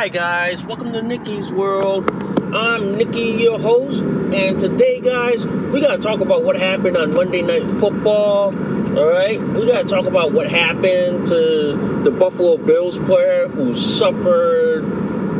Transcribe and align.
Hi 0.00 0.08
guys, 0.08 0.64
welcome 0.64 0.94
to 0.94 1.02
Nikki's 1.02 1.52
World. 1.52 2.10
I'm 2.54 2.96
Nikki, 2.96 3.32
your 3.32 3.58
host, 3.58 4.00
and 4.00 4.58
today, 4.58 4.98
guys, 4.98 5.44
we 5.44 5.82
gotta 5.82 6.00
talk 6.00 6.20
about 6.20 6.42
what 6.42 6.56
happened 6.56 6.96
on 6.96 7.12
Monday 7.12 7.42
Night 7.42 7.68
Football. 7.68 8.46
Alright, 8.96 9.42
we 9.42 9.66
gotta 9.66 9.86
talk 9.86 10.06
about 10.06 10.32
what 10.32 10.50
happened 10.50 11.26
to 11.26 12.00
the 12.02 12.10
Buffalo 12.10 12.56
Bills 12.56 12.96
player 12.96 13.46
who 13.48 13.76
suffered 13.76 14.84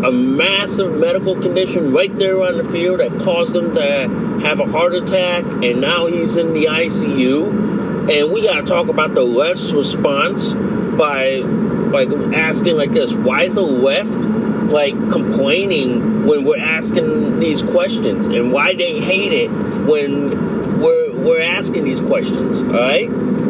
a 0.05 0.12
massive 0.12 0.95
medical 0.95 1.41
condition 1.41 1.95
right 1.95 2.14
there 2.19 2.42
on 2.42 2.58
the 2.58 2.64
field 2.64 3.00
that 3.00 3.19
caused 3.19 3.56
him 3.56 3.72
to 3.72 4.41
have 4.42 4.61
a 4.61 4.67
heart 4.67 4.95
attack, 4.95 5.42
and 5.64 5.80
now 5.80 6.05
he's 6.05 6.36
in 6.36 6.52
the 6.52 6.67
ICU. 6.67 8.11
And 8.11 8.30
we 8.30 8.42
gotta 8.42 8.64
talk 8.64 8.89
about 8.89 9.14
the 9.14 9.22
left's 9.22 9.72
response 9.72 10.52
by 10.52 11.36
like 11.39 12.11
asking 12.34 12.77
like 12.77 12.92
this 12.92 13.14
why 13.14 13.45
is 13.45 13.55
the 13.55 13.62
left 13.62 14.12
like 14.70 14.94
complaining 15.10 16.27
when 16.27 16.45
we're 16.45 16.58
asking 16.58 17.40
these 17.40 17.62
questions 17.62 18.28
and 18.28 18.52
why 18.52 18.74
they 18.74 19.00
hate 19.00 19.33
it 19.33 19.50
when 19.50 20.80
we're 20.80 21.11
we're 21.17 21.42
asking 21.42 21.84
these 21.84 22.00
questions 22.00 22.62
all 22.62 22.68
right 22.68 23.08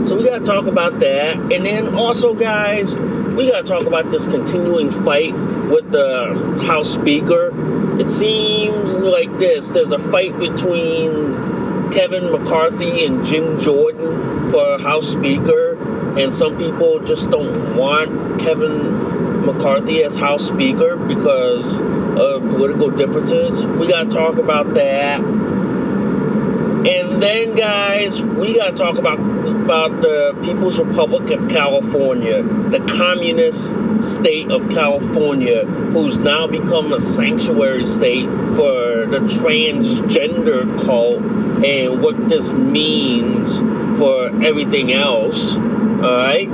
so 0.09 0.17
we 0.17 0.25
got 0.25 0.39
to 0.39 0.45
talk 0.45 0.67
about 0.67 1.01
that 1.01 1.37
and 1.37 1.65
then 1.65 1.95
also 1.95 2.35
guys 2.35 2.97
we 2.97 3.51
got 3.51 3.65
to 3.65 3.73
talk 3.73 3.87
about 3.87 4.11
this 4.11 4.27
continuing 4.27 4.91
fight 4.91 5.33
with 5.35 5.91
the 5.93 6.33
um, 6.33 6.59
house 6.59 6.93
speaker. 6.93 8.01
It 8.01 8.11
seems 8.11 8.95
like 8.95 9.39
this 9.39 9.69
there's 9.69 9.93
a 9.93 9.99
fight 9.99 10.39
between 10.39 11.91
kevin 11.93 12.31
mccarthy 12.31 13.05
and 13.05 13.27
jim 13.27 13.59
jordan 13.59 14.49
for 14.49 14.79
house 14.79 15.11
speaker 15.11 15.77
and 16.19 16.35
some 16.35 16.59
people 16.59 17.01
just 17.01 17.31
don't 17.31 17.77
want 17.77 18.41
Kevin 18.41 19.20
McCarthy 19.41 20.05
as 20.05 20.15
House 20.15 20.47
Speaker 20.47 20.97
because 20.97 21.81
of 21.81 22.49
political 22.49 22.91
differences. 22.91 23.65
We 23.65 23.89
got 23.89 24.11
to 24.11 24.17
talk 24.17 24.37
about 24.37 24.75
that. 24.75 25.21
And 25.21 27.23
then, 27.23 27.55
guys, 27.55 28.23
we 28.23 28.57
got 28.57 28.77
to 28.77 28.83
talk 28.83 28.99
about 28.99 29.19
about 29.19 30.01
the 30.01 30.39
People's 30.43 30.79
Republic 30.79 31.31
of 31.31 31.49
California, 31.49 32.43
the 32.43 32.81
communist 32.99 33.77
state 34.03 34.51
of 34.51 34.69
California, 34.71 35.65
who's 35.65 36.19
now 36.19 36.47
become 36.47 36.93
a 36.93 37.01
sanctuary 37.01 37.85
state 37.85 38.27
for 38.27 39.07
the 39.07 39.21
transgender 39.29 40.83
cult 40.85 41.23
and 41.65 42.03
what 42.03 42.29
this 42.29 42.51
means 42.51 43.59
for 43.99 44.43
everything 44.43 44.93
else. 44.93 45.57
Alright? 45.57 46.51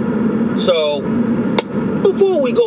So, 0.58 1.00
before 1.00 1.02
we 1.02 1.25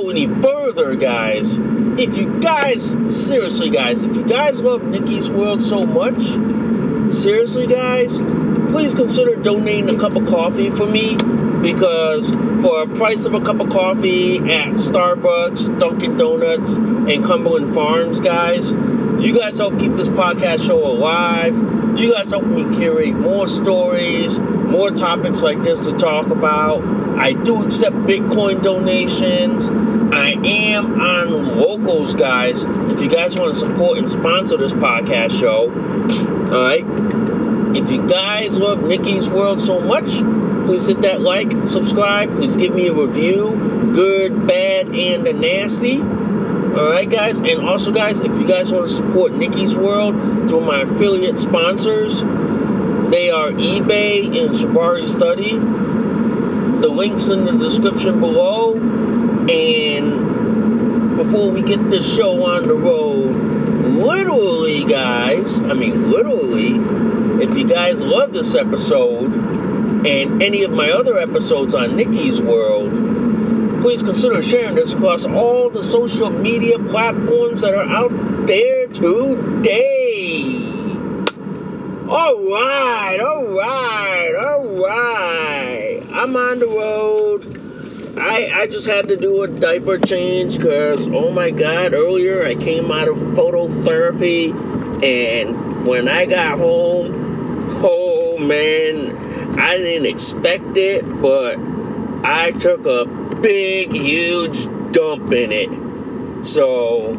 any 0.10 0.28
further, 0.28 0.96
guys, 0.96 1.56
if 2.00 2.18
you 2.18 2.40
guys, 2.40 2.90
seriously, 3.08 3.70
guys, 3.70 4.04
if 4.04 4.16
you 4.16 4.24
guys 4.24 4.62
love 4.62 4.84
Nikki's 4.84 5.30
World 5.30 5.62
so 5.62 5.86
much, 5.86 6.22
seriously, 7.14 7.68
guys, 7.68 8.18
please 8.70 8.96
consider 8.96 9.36
donating 9.36 9.90
a 9.90 10.00
cup 10.00 10.16
of 10.16 10.26
coffee 10.26 10.70
for 10.70 10.86
me 10.86 11.18
because 11.62 12.30
for 12.62 12.84
a 12.84 12.88
price 12.88 13.26
of 13.26 13.34
a 13.34 13.42
cup 13.42 13.60
of 13.60 13.70
coffee 13.70 14.38
at 14.38 14.74
Starbucks, 14.76 15.80
Dunkin' 15.80 16.18
Donuts, 16.18 16.74
and 16.74 17.24
Cumberland 17.24 17.74
Farms, 17.74 18.20
guys, 18.20 18.72
you 18.72 19.38
guys 19.38 19.58
help 19.58 19.78
keep 19.80 19.94
this 19.96 20.08
podcast 20.08 20.66
show 20.66 20.86
alive. 20.86 21.54
You 22.00 22.14
guys 22.14 22.30
help 22.30 22.46
me 22.46 22.64
curate 22.78 23.14
more 23.14 23.48
stories, 23.48 24.40
more 24.40 24.92
topics 24.92 25.42
like 25.42 25.62
this 25.64 25.82
to 25.82 25.98
talk 25.98 26.28
about. 26.28 26.99
I 27.20 27.34
do 27.34 27.64
accept 27.64 27.98
Bitcoin 27.98 28.64
donations. 28.64 29.70
I 29.70 30.30
am 30.42 31.02
on 31.02 31.58
locals, 31.58 32.16
guys. 32.16 32.64
If 32.64 33.02
you 33.02 33.10
guys 33.10 33.36
want 33.36 33.54
to 33.54 33.60
support 33.60 33.98
and 33.98 34.10
sponsor 34.10 34.56
this 34.56 34.72
podcast 34.72 35.38
show, 35.38 35.70
all 35.70 36.64
right. 36.64 37.76
If 37.76 37.92
you 37.92 38.08
guys 38.08 38.58
love 38.58 38.82
Nikki's 38.84 39.30
World 39.30 39.62
so 39.62 39.82
much, 39.82 40.08
please 40.66 40.88
hit 40.88 41.02
that 41.02 41.20
like, 41.20 41.52
subscribe. 41.68 42.34
Please 42.36 42.56
give 42.56 42.74
me 42.74 42.88
a 42.88 42.94
review, 42.94 43.52
good, 43.94 44.48
bad, 44.48 44.88
and 44.96 45.28
the 45.28 45.34
nasty. 45.34 46.00
All 46.00 46.90
right, 46.90 47.10
guys. 47.10 47.42
And 47.42 47.68
also, 47.68 47.92
guys, 47.92 48.22
if 48.22 48.34
you 48.34 48.48
guys 48.48 48.72
want 48.72 48.88
to 48.88 48.94
support 48.94 49.34
Nikki's 49.34 49.76
World 49.76 50.16
through 50.48 50.62
my 50.62 50.84
affiliate 50.84 51.38
sponsors, 51.38 52.22
they 52.22 53.30
are 53.30 53.50
eBay 53.52 54.26
and 54.26 54.56
Shabari 54.56 55.06
Study. 55.06 55.60
The 56.82 56.88
links 56.88 57.30
in 57.30 57.46
the 57.46 57.52
description 57.52 58.20
below. 58.20 58.76
And 58.76 59.48
before 61.18 61.52
we 61.52 61.62
get 61.62 61.90
this 61.90 62.16
show 62.16 62.44
on 62.46 62.68
the 62.68 62.76
road, 62.76 63.36
literally, 63.86 64.86
guys, 64.86 65.60
I 65.60 65.74
mean, 65.74 66.10
literally, 66.10 67.44
if 67.44 67.58
you 67.58 67.68
guys 67.68 68.02
love 68.02 68.34
this 68.34 68.56
episode 68.56 69.34
and 70.06 70.42
any 70.42 70.64
of 70.64 70.72
my 70.72 70.92
other 70.92 71.18
episodes 71.18 71.76
on 71.76 71.96
Nikki's 71.96 72.42
World, 72.42 73.82
please 73.82 74.04
consider 74.04 74.42
sharing 74.42 74.76
this 74.76 74.94
across 74.94 75.26
all 75.26 75.70
the 75.70 75.84
social 75.84 76.30
media 76.30 76.80
platforms 76.80 77.62
that 77.62 77.74
are 77.74 77.88
out 77.88 78.12
there 78.48 78.88
today. 78.88 80.66
All 82.10 82.46
right, 82.46 83.20
all. 83.22 83.39
I'm 86.30 86.36
on 86.36 86.60
the 86.60 86.68
road. 86.68 88.20
I, 88.20 88.52
I 88.54 88.68
just 88.68 88.86
had 88.86 89.08
to 89.08 89.18
do 89.18 89.42
a 89.42 89.48
diaper 89.48 89.98
change 89.98 90.58
because, 90.58 91.08
oh 91.08 91.32
my 91.32 91.50
God, 91.50 91.96
earlier 91.96 92.46
I 92.46 92.54
came 92.54 92.92
out 92.92 93.08
of 93.08 93.18
phototherapy 93.18 94.54
and 95.04 95.88
when 95.88 96.08
I 96.08 96.28
got 96.28 96.60
home, 96.60 97.72
oh 97.84 98.38
man, 98.38 99.58
I 99.60 99.78
didn't 99.78 100.06
expect 100.06 100.78
it, 100.78 101.04
but 101.20 101.58
I 102.24 102.52
took 102.52 102.86
a 102.86 103.08
big, 103.42 103.92
huge 103.92 104.66
dump 104.92 105.34
in 105.34 105.52
it. 105.52 106.46
So 106.46 107.16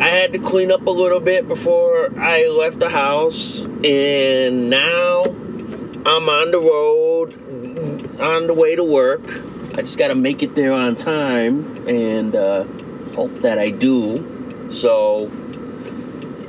I 0.00 0.08
had 0.08 0.32
to 0.32 0.40
clean 0.40 0.72
up 0.72 0.84
a 0.84 0.90
little 0.90 1.20
bit 1.20 1.46
before 1.46 2.12
I 2.18 2.48
left 2.48 2.80
the 2.80 2.90
house, 2.90 3.66
and 3.84 4.68
now 4.68 5.22
I'm 5.22 6.28
on 6.28 6.50
the 6.50 6.60
road, 6.60 7.45
on 8.20 8.46
the 8.46 8.54
way 8.54 8.76
to 8.76 8.84
work. 8.84 9.22
I 9.74 9.82
just 9.82 9.98
got 9.98 10.08
to 10.08 10.14
make 10.14 10.42
it 10.42 10.54
there 10.54 10.72
on 10.72 10.96
time 10.96 11.86
and 11.86 12.34
uh, 12.34 12.64
hope 13.14 13.34
that 13.42 13.58
I 13.58 13.70
do. 13.70 14.68
So 14.70 15.26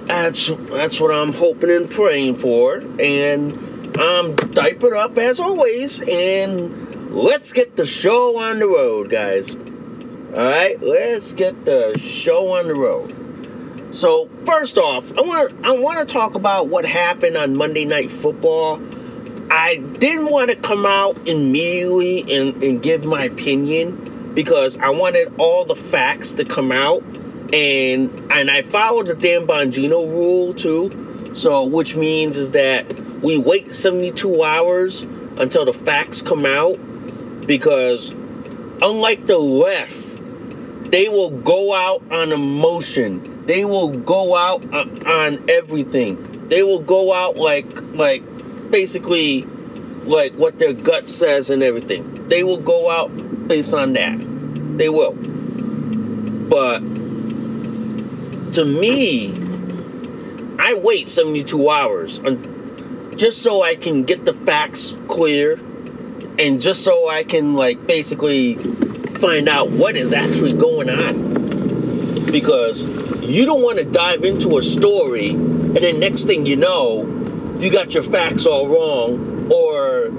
that's 0.06 0.48
that's 0.48 1.00
what 1.00 1.14
I'm 1.14 1.34
hoping 1.34 1.70
and 1.70 1.90
praying 1.90 2.36
for. 2.36 2.78
And 3.00 3.98
I'm 3.98 4.36
diapered 4.36 4.94
up 4.94 5.18
as 5.18 5.40
always. 5.40 6.02
And 6.02 7.14
let's 7.14 7.54
get 7.54 7.76
the 7.76 7.86
show 7.86 8.40
on 8.40 8.60
the 8.60 8.68
road, 8.68 9.10
guys. 9.10 9.56
All 9.56 10.44
right, 10.44 10.82
let's 10.82 11.34
get 11.34 11.66
the 11.66 11.98
show 11.98 12.58
on 12.58 12.68
the 12.68 12.76
road. 12.76 13.14
So 13.96 14.30
first 14.46 14.78
off, 14.78 15.18
I 15.18 15.22
want 15.22 15.54
I 15.64 15.72
want 15.80 16.08
to 16.08 16.14
talk 16.14 16.36
about 16.36 16.68
what 16.68 16.86
happened 16.86 17.38
on 17.38 17.56
Monday 17.56 17.86
Night 17.86 18.12
Football. 18.12 18.80
I 19.50 19.76
didn't 19.76 20.30
want 20.30 20.50
to 20.52 20.58
come 20.58 20.86
out 20.86 21.28
immediately 21.28 22.22
and, 22.36 22.62
and 22.64 22.82
give 22.82 23.06
my 23.06 23.26
opinion 23.26 24.34
because 24.34 24.78
I 24.78 24.90
wanted 24.90 25.34
all 25.38 25.66
the 25.66 25.76
facts 25.76 26.34
to 26.34 26.46
come 26.46 26.72
out 26.72 27.04
and 27.54 28.32
and 28.32 28.52
I 28.52 28.62
followed 28.62 29.08
the 29.08 29.16
Dan 29.16 29.48
Bongino 29.48 30.10
rule 30.12 30.54
too. 30.54 31.34
So 31.34 31.64
which 31.64 31.96
means 31.96 32.38
is 32.38 32.52
that 32.52 32.92
we 33.22 33.38
wait 33.38 33.72
72 33.72 34.44
hours 34.44 35.02
until 35.38 35.66
the 35.66 35.74
facts 35.74 36.22
come 36.22 36.46
out 36.46 36.78
because 37.48 38.12
unlike 38.82 39.26
the 39.26 39.38
left, 39.38 40.92
they 40.92 41.10
will 41.10 41.32
go 41.32 41.74
out 41.74 42.12
on 42.12 42.32
emotion. 42.32 43.46
They 43.46 43.64
will 43.66 43.90
go 43.90 44.36
out 44.36 44.64
on 44.74 45.50
everything. 45.50 46.48
They 46.50 46.64
will 46.64 46.80
go 46.80 47.14
out 47.14 47.38
like 47.38 47.82
like 47.94 48.24
basically 48.72 49.44
like 50.06 50.34
what 50.34 50.58
their 50.58 50.74
gut 50.74 51.08
says 51.08 51.50
and 51.50 51.62
everything. 51.64 52.28
They 52.28 52.44
will 52.44 52.58
go 52.58 52.90
out 52.90 53.48
based 53.48 53.74
on 53.74 53.94
that. 53.94 54.18
They 54.78 54.90
will. 54.90 55.14
But 55.14 56.80
to 58.54 58.66
me, 58.66 59.34
I 60.60 60.76
wait 60.76 61.08
72 61.08 61.70
hours 61.70 62.20
just 63.16 63.42
so 63.42 63.64
I 63.64 63.76
can 63.76 64.04
get 64.04 64.26
the 64.26 64.34
facts 64.34 64.96
clear 65.08 65.60
and 66.40 66.62
just 66.62 66.84
so 66.84 67.10
I 67.10 67.24
can 67.24 67.56
like 67.56 67.86
basically 67.88 68.56
find 68.56 69.50
out 69.50 69.72
what 69.72 69.96
is 69.96 70.14
actually 70.14 70.54
going 70.54 70.90
on. 70.90 72.26
Because 72.32 72.84
you 73.24 73.46
don't 73.46 73.64
want 73.64 73.80
to 73.80 73.86
dive 73.86 74.24
into 74.24 74.58
a 74.58 74.62
story 74.62 75.30
and 75.30 75.76
then 75.76 76.00
next 76.00 76.24
thing 76.24 76.46
you 76.46 76.56
know, 76.56 77.17
you 77.60 77.72
got 77.72 77.94
your 77.94 78.04
facts 78.04 78.46
all 78.46 78.68
wrong, 78.68 79.52
or 79.52 80.10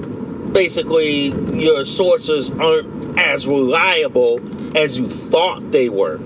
basically 0.51 1.27
your 1.57 1.85
sources 1.85 2.49
aren't 2.49 3.17
as 3.17 3.47
reliable 3.47 4.77
as 4.77 4.99
you 4.99 5.07
thought 5.07 5.71
they 5.71 5.89
were. 5.89 6.19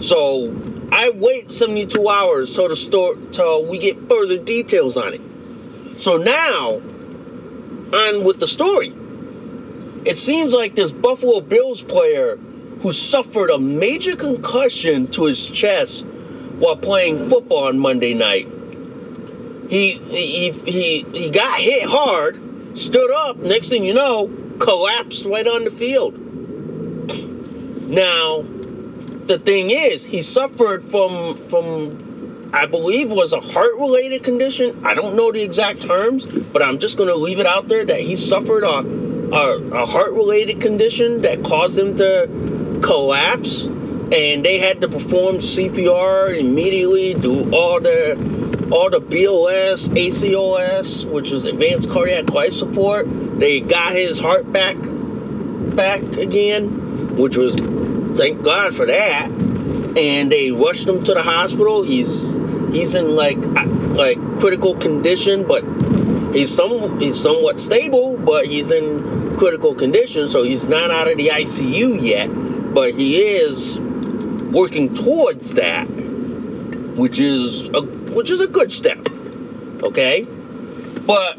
So 0.00 0.54
I 0.90 1.10
wait 1.10 1.50
72 1.50 2.08
hours 2.08 2.54
till 2.54 2.68
the 2.68 2.76
store 2.76 3.16
till 3.32 3.66
we 3.66 3.78
get 3.78 4.08
further 4.08 4.38
details 4.38 4.96
on 4.96 5.14
it. 5.14 5.20
So 5.98 6.16
now, 6.16 6.80
on 7.92 8.24
with 8.24 8.40
the 8.40 8.46
story. 8.46 8.94
It 10.04 10.16
seems 10.16 10.54
like 10.54 10.74
this 10.74 10.92
Buffalo 10.92 11.40
Bills 11.40 11.82
player 11.82 12.36
who 12.36 12.92
suffered 12.92 13.50
a 13.50 13.58
major 13.58 14.16
concussion 14.16 15.08
to 15.08 15.24
his 15.24 15.46
chest 15.46 16.04
while 16.04 16.76
playing 16.76 17.28
football 17.28 17.64
on 17.64 17.78
Monday 17.78 18.14
night 18.14 18.48
he 19.68 19.92
he 19.92 20.50
he 20.50 21.02
he 21.02 21.30
got 21.30 21.60
hit 21.60 21.84
hard, 21.84 22.78
stood 22.78 23.10
up. 23.10 23.36
Next 23.36 23.68
thing 23.68 23.84
you 23.84 23.94
know, 23.94 24.30
collapsed 24.58 25.24
right 25.24 25.46
on 25.46 25.64
the 25.64 25.70
field. 25.70 26.18
Now, 27.88 28.42
the 28.42 29.38
thing 29.38 29.70
is, 29.70 30.04
he 30.04 30.22
suffered 30.22 30.82
from 30.82 31.36
from 31.36 32.50
I 32.52 32.66
believe 32.66 33.10
was 33.10 33.34
a 33.34 33.40
heart 33.40 33.74
related 33.76 34.22
condition. 34.22 34.86
I 34.86 34.94
don't 34.94 35.16
know 35.16 35.32
the 35.32 35.42
exact 35.42 35.82
terms, 35.82 36.24
but 36.24 36.62
I'm 36.62 36.78
just 36.78 36.96
going 36.96 37.10
to 37.10 37.16
leave 37.16 37.38
it 37.38 37.46
out 37.46 37.68
there 37.68 37.84
that 37.84 38.00
he 38.00 38.16
suffered 38.16 38.64
a 38.64 39.08
a, 39.30 39.82
a 39.82 39.86
heart 39.86 40.12
related 40.12 40.60
condition 40.60 41.22
that 41.22 41.44
caused 41.44 41.78
him 41.78 41.96
to 41.96 42.80
collapse, 42.82 43.68
and 44.12 44.44
they 44.44 44.58
had 44.58 44.80
to 44.80 44.88
perform 44.88 45.36
CPR 45.36 46.38
immediately, 46.38 47.14
do 47.14 47.52
all 47.52 47.80
the 47.80 48.16
all 48.70 48.90
the 48.90 49.00
BLS, 49.00 49.88
ACLS, 49.88 51.10
which 51.10 51.32
is 51.32 51.44
advanced 51.44 51.90
cardiac 51.90 52.30
life 52.32 52.52
support. 52.52 53.06
They 53.38 53.60
got 53.60 53.94
his 53.94 54.18
heart 54.18 54.50
back 54.50 54.76
back 54.78 56.00
again, 56.00 57.16
which 57.16 57.36
was 57.36 57.56
thank 58.16 58.42
God 58.42 58.74
for 58.74 58.86
that. 58.86 59.30
And 59.30 60.30
they 60.30 60.52
rushed 60.52 60.86
him 60.86 61.00
to 61.00 61.14
the 61.14 61.22
hospital. 61.22 61.82
He's 61.82 62.36
he's 62.72 62.94
in 62.94 63.14
like 63.14 63.44
like 63.44 64.18
critical 64.38 64.74
condition, 64.74 65.46
but 65.46 65.64
he's 66.34 66.54
some 66.54 66.98
he's 66.98 67.20
somewhat 67.20 67.58
stable, 67.60 68.16
but 68.16 68.46
he's 68.46 68.70
in 68.70 69.36
critical 69.36 69.74
condition, 69.74 70.28
so 70.28 70.44
he's 70.44 70.66
not 70.66 70.90
out 70.90 71.10
of 71.10 71.16
the 71.16 71.28
ICU 71.28 72.00
yet, 72.02 72.28
but 72.74 72.94
he 72.94 73.18
is 73.20 73.80
working 74.52 74.94
towards 74.94 75.54
that, 75.54 75.84
which 75.84 77.20
is 77.20 77.68
a 77.68 77.80
which 77.80 78.30
is 78.30 78.40
a 78.40 78.48
good 78.48 78.72
step. 78.72 79.06
Okay? 79.82 80.26
But 81.06 81.38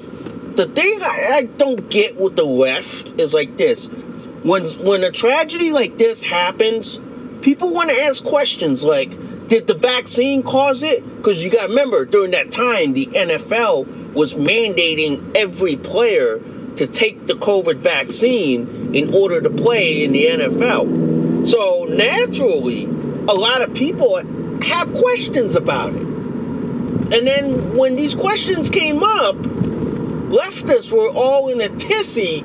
the 0.55 0.67
thing 0.67 0.99
I, 1.01 1.31
I 1.33 1.43
don't 1.43 1.89
get 1.89 2.17
with 2.17 2.35
the 2.35 2.45
left 2.45 3.19
is 3.19 3.33
like 3.33 3.57
this. 3.57 3.85
When 3.85 4.65
when 4.65 5.03
a 5.03 5.11
tragedy 5.11 5.71
like 5.71 5.97
this 5.97 6.23
happens, 6.23 6.99
people 7.41 7.73
want 7.73 7.89
to 7.89 8.03
ask 8.03 8.23
questions 8.23 8.83
like, 8.83 9.09
did 9.47 9.67
the 9.67 9.73
vaccine 9.73 10.43
cause 10.43 10.83
it? 10.83 11.03
Because 11.17 11.43
you 11.43 11.49
got 11.49 11.63
to 11.63 11.67
remember, 11.69 12.05
during 12.05 12.31
that 12.31 12.51
time, 12.51 12.93
the 12.93 13.07
NFL 13.07 14.13
was 14.13 14.35
mandating 14.35 15.35
every 15.35 15.75
player 15.75 16.39
to 16.75 16.87
take 16.87 17.25
the 17.25 17.33
COVID 17.33 17.77
vaccine 17.77 18.95
in 18.95 19.13
order 19.13 19.41
to 19.41 19.49
play 19.49 20.03
in 20.03 20.11
the 20.11 20.25
NFL. 20.27 21.47
So 21.47 21.85
naturally, 21.89 22.85
a 23.29 23.33
lot 23.33 23.61
of 23.61 23.75
people 23.75 24.17
have 24.63 24.93
questions 24.95 25.55
about 25.55 25.93
it. 25.93 26.01
And 26.01 27.27
then 27.27 27.75
when 27.77 27.95
these 27.95 28.15
questions 28.15 28.71
came 28.71 29.03
up, 29.03 29.35
leftists 29.35 30.91
were 30.91 31.09
all 31.09 31.49
in 31.49 31.61
a 31.61 31.69
tizzy 31.69 32.43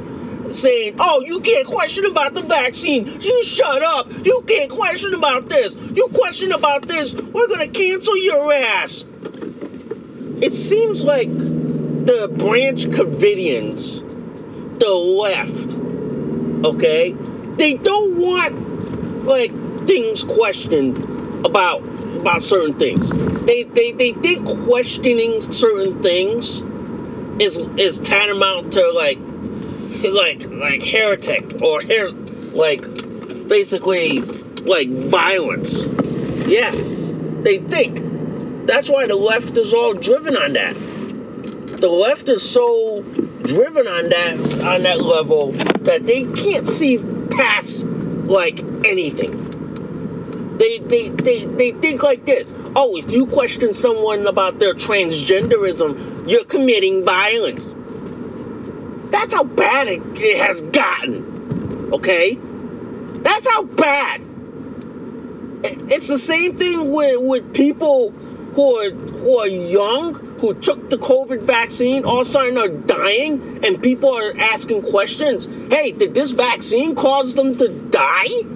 saying, 0.50 0.96
oh, 0.98 1.22
you 1.26 1.40
can't 1.40 1.66
question 1.66 2.04
about 2.04 2.34
the 2.34 2.42
vaccine. 2.42 3.06
You 3.06 3.44
shut 3.44 3.82
up. 3.82 4.12
You 4.26 4.44
can't 4.46 4.70
question 4.70 5.14
about 5.14 5.48
this. 5.48 5.74
You 5.74 6.08
question 6.12 6.52
about 6.52 6.86
this. 6.86 7.14
We're 7.14 7.48
going 7.48 7.72
to 7.72 7.78
cancel 7.78 8.16
your 8.18 8.52
ass. 8.52 9.06
It 10.42 10.52
seems 10.52 11.02
like 11.02 11.28
the 11.32 12.30
Branch 12.30 12.84
Covidians, 12.88 14.00
the 14.78 14.92
left, 14.92 15.74
okay, 16.66 17.12
they 17.56 17.74
don't 17.74 18.16
want 18.16 19.26
like 19.26 19.63
things 19.86 20.22
questioned 20.22 21.44
about 21.44 21.82
about 22.16 22.42
certain 22.42 22.74
things. 22.74 23.10
They 23.44 23.64
they 23.64 23.92
they 23.92 24.12
think 24.12 24.46
questioning 24.64 25.40
certain 25.40 26.02
things 26.02 26.62
is 27.40 27.58
is 27.76 27.98
tantamount 27.98 28.72
to 28.74 28.90
like 28.92 29.18
like 30.02 30.46
like 30.50 30.82
heretic 30.82 31.60
or 31.62 31.82
her 31.82 32.10
like 32.10 32.82
basically 33.48 34.20
like 34.20 34.88
violence. 34.88 35.86
Yeah, 36.46 36.70
they 36.70 37.58
think. 37.58 38.66
That's 38.66 38.88
why 38.88 39.06
the 39.06 39.16
left 39.16 39.58
is 39.58 39.74
all 39.74 39.92
driven 39.92 40.36
on 40.36 40.54
that. 40.54 40.74
The 41.80 41.88
left 41.88 42.28
is 42.30 42.48
so 42.48 43.02
driven 43.02 43.86
on 43.86 44.08
that 44.08 44.64
on 44.64 44.82
that 44.84 45.00
level 45.00 45.52
that 45.52 46.06
they 46.06 46.24
can't 46.24 46.66
see 46.66 46.98
past 47.30 47.84
like 47.84 48.60
anything. 48.84 49.43
They, 50.64 50.78
they, 50.78 51.08
they, 51.10 51.44
they 51.44 51.72
think 51.72 52.02
like 52.02 52.24
this. 52.24 52.54
Oh, 52.74 52.96
if 52.96 53.12
you 53.12 53.26
question 53.26 53.74
someone 53.74 54.26
about 54.26 54.58
their 54.58 54.72
transgenderism, 54.72 56.26
you're 56.26 56.46
committing 56.46 57.04
violence. 57.04 57.66
That's 59.10 59.34
how 59.34 59.44
bad 59.44 59.88
it, 59.88 60.00
it 60.14 60.40
has 60.40 60.62
gotten. 60.62 61.92
Okay? 61.92 62.38
That's 62.40 63.46
how 63.46 63.64
bad. 63.64 64.22
It's 65.64 66.08
the 66.08 66.16
same 66.16 66.56
thing 66.56 66.94
with, 66.94 67.16
with 67.20 67.52
people 67.52 68.12
who 68.12 68.76
are 68.76 68.90
who 68.90 69.38
are 69.40 69.46
young, 69.46 70.14
who 70.14 70.54
took 70.54 70.88
the 70.88 70.96
COVID 70.96 71.42
vaccine, 71.42 72.06
all 72.06 72.22
of 72.22 72.26
a 72.26 72.30
sudden 72.30 72.56
are 72.56 72.68
dying, 72.68 73.66
and 73.66 73.82
people 73.82 74.14
are 74.14 74.32
asking 74.38 74.80
questions. 74.80 75.46
Hey, 75.70 75.90
did 75.90 76.14
this 76.14 76.32
vaccine 76.32 76.94
cause 76.94 77.34
them 77.34 77.56
to 77.58 77.68
die? 77.68 78.53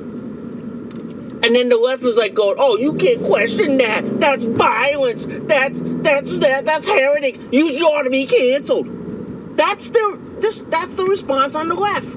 And 1.41 1.55
then 1.55 1.69
the 1.69 1.77
left 1.77 2.03
was 2.03 2.17
like 2.17 2.35
going, 2.35 2.57
"Oh, 2.59 2.77
you 2.77 2.95
can't 2.95 3.23
question 3.23 3.79
that. 3.79 4.21
That's 4.21 4.45
violence. 4.45 5.27
That's 5.27 5.81
that's 5.81 6.39
that, 6.39 6.65
that's 6.65 6.87
heretic. 6.87 7.39
You 7.53 7.87
ought 7.87 8.03
to 8.03 8.11
be 8.11 8.27
canceled." 8.27 9.57
That's 9.57 9.91
the 9.91 10.21
this 10.41 10.61
that's 10.63 10.95
the 10.97 11.05
response 11.05 11.55
on 11.55 11.69
the 11.69 11.75
left. 11.75 12.15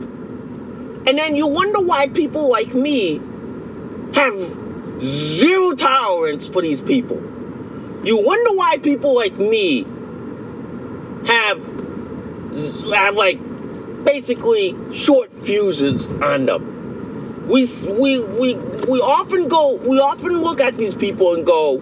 And 1.07 1.17
then 1.17 1.35
you 1.35 1.47
wonder 1.47 1.81
why 1.81 2.07
people 2.07 2.49
like 2.49 2.73
me 2.73 3.19
have 4.13 4.57
zero 5.01 5.73
tolerance 5.73 6.47
for 6.47 6.61
these 6.61 6.81
people. 6.81 7.17
You 8.03 8.23
wonder 8.23 8.55
why 8.55 8.77
people 8.77 9.15
like 9.15 9.35
me 9.37 9.83
have 11.25 11.63
have 12.91 13.15
like 13.15 13.39
basically 14.03 14.75
short 14.93 15.31
fuses 15.31 16.07
on 16.07 16.45
them. 16.45 16.90
We 17.47 17.67
we 17.89 18.19
we 18.19 18.55
we 18.55 18.99
often 18.99 19.47
go 19.47 19.73
we 19.75 19.99
often 19.99 20.41
look 20.41 20.61
at 20.61 20.77
these 20.77 20.95
people 20.95 21.33
and 21.33 21.45
go, 21.45 21.81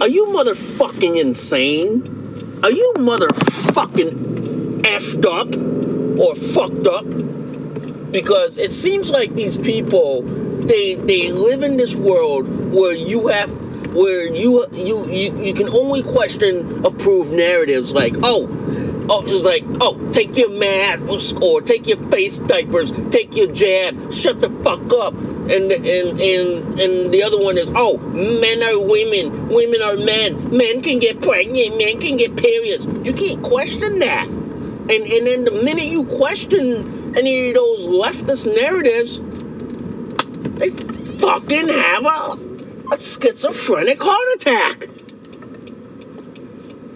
"Are 0.00 0.08
you 0.08 0.26
motherfucking 0.26 1.16
insane? 1.20 2.60
Are 2.62 2.70
you 2.70 2.94
motherfucking 2.96 4.82
effed 4.82 5.26
up 5.26 5.54
or 6.20 6.34
fucked 6.36 6.86
up?" 6.86 7.06
Because 8.12 8.58
it 8.58 8.72
seems 8.72 9.10
like 9.10 9.34
these 9.34 9.56
people 9.56 10.22
they 10.22 10.94
they 10.94 11.32
live 11.32 11.62
in 11.62 11.76
this 11.76 11.94
world 11.94 12.48
where 12.72 12.92
you 12.92 13.26
have 13.28 13.50
where 13.94 14.32
you 14.32 14.66
you 14.72 15.06
you, 15.10 15.42
you 15.42 15.54
can 15.54 15.68
only 15.68 16.02
question 16.02 16.84
approved 16.84 17.32
narratives 17.32 17.92
like 17.92 18.14
oh 18.22 18.48
oh 19.08 19.26
it 19.26 19.32
was 19.32 19.44
like 19.44 19.64
oh 19.80 20.10
take 20.12 20.36
your 20.36 20.50
mask 20.50 21.40
or 21.40 21.60
take 21.60 21.86
your 21.86 21.96
face 22.10 22.38
diapers 22.38 22.92
take 23.10 23.36
your 23.36 23.50
jab 23.52 24.12
shut 24.12 24.40
the 24.40 24.48
fuck 24.62 24.92
up. 24.92 25.14
And 25.14 25.70
and 25.70 26.18
and 26.20 26.80
and 26.80 27.12
the 27.12 27.22
other 27.22 27.38
one 27.38 27.58
is 27.58 27.70
oh 27.74 27.98
men 27.98 28.62
are 28.62 28.78
women. 28.78 29.48
Women 29.48 29.82
are 29.82 29.96
men. 29.96 30.56
Men 30.56 30.80
can 30.80 30.98
get 30.98 31.20
pregnant 31.20 31.76
men 31.76 32.00
can 32.00 32.16
get 32.16 32.36
periods. 32.36 32.86
You 32.86 33.12
can't 33.12 33.42
question 33.42 33.98
that. 33.98 34.26
And 34.26 34.90
and 34.90 35.26
then 35.26 35.44
the 35.44 35.50
minute 35.50 35.84
you 35.84 36.04
question 36.04 37.14
any 37.16 37.48
of 37.48 37.54
those 37.54 37.86
leftist 37.86 38.46
narratives 38.54 39.20
they 40.58 40.70
fucking 40.70 41.68
have 41.68 42.04
a 42.04 42.38
a 42.92 42.98
schizophrenic 42.98 44.00
heart 44.02 44.36
attack. 44.36 44.88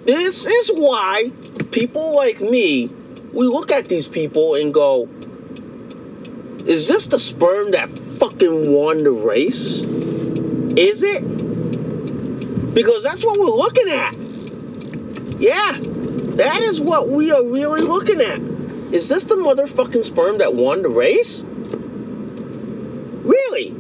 This 0.05 0.47
is 0.47 0.71
why 0.71 1.33
people 1.59 2.15
like 2.15 2.41
me, 2.41 2.91
we 3.33 3.47
look 3.47 3.71
at 3.73 3.89
these 3.89 4.09
people 4.09 4.55
and 4.55 4.73
go, 4.73 5.09
is 6.67 6.89
this 6.89 7.07
the 7.07 7.19
sperm 7.19 7.71
that 7.73 7.89
fucking 7.89 8.73
won 8.73 9.05
the 9.05 9.11
race? 9.11 9.81
Is 9.81 11.03
it? 11.03 12.75
Because 12.75 13.03
that's 13.03 13.25
what 13.25 13.39
we're 13.39 13.47
looking 13.47 13.89
at. 13.89 14.15
Yeah, 15.41 15.73
that 16.37 16.61
is 16.63 16.81
what 16.81 17.09
we 17.09 17.33
are 17.33 17.45
really 17.45 17.81
looking 17.81 18.21
at. 18.21 18.41
Is 18.93 19.09
this 19.09 19.25
the 19.25 19.37
motherfucking 19.37 20.05
sperm 20.05 20.39
that 20.39 20.55
won 20.55 20.83
the 20.83 20.89
race? 20.89 21.43
Really? 23.25 23.71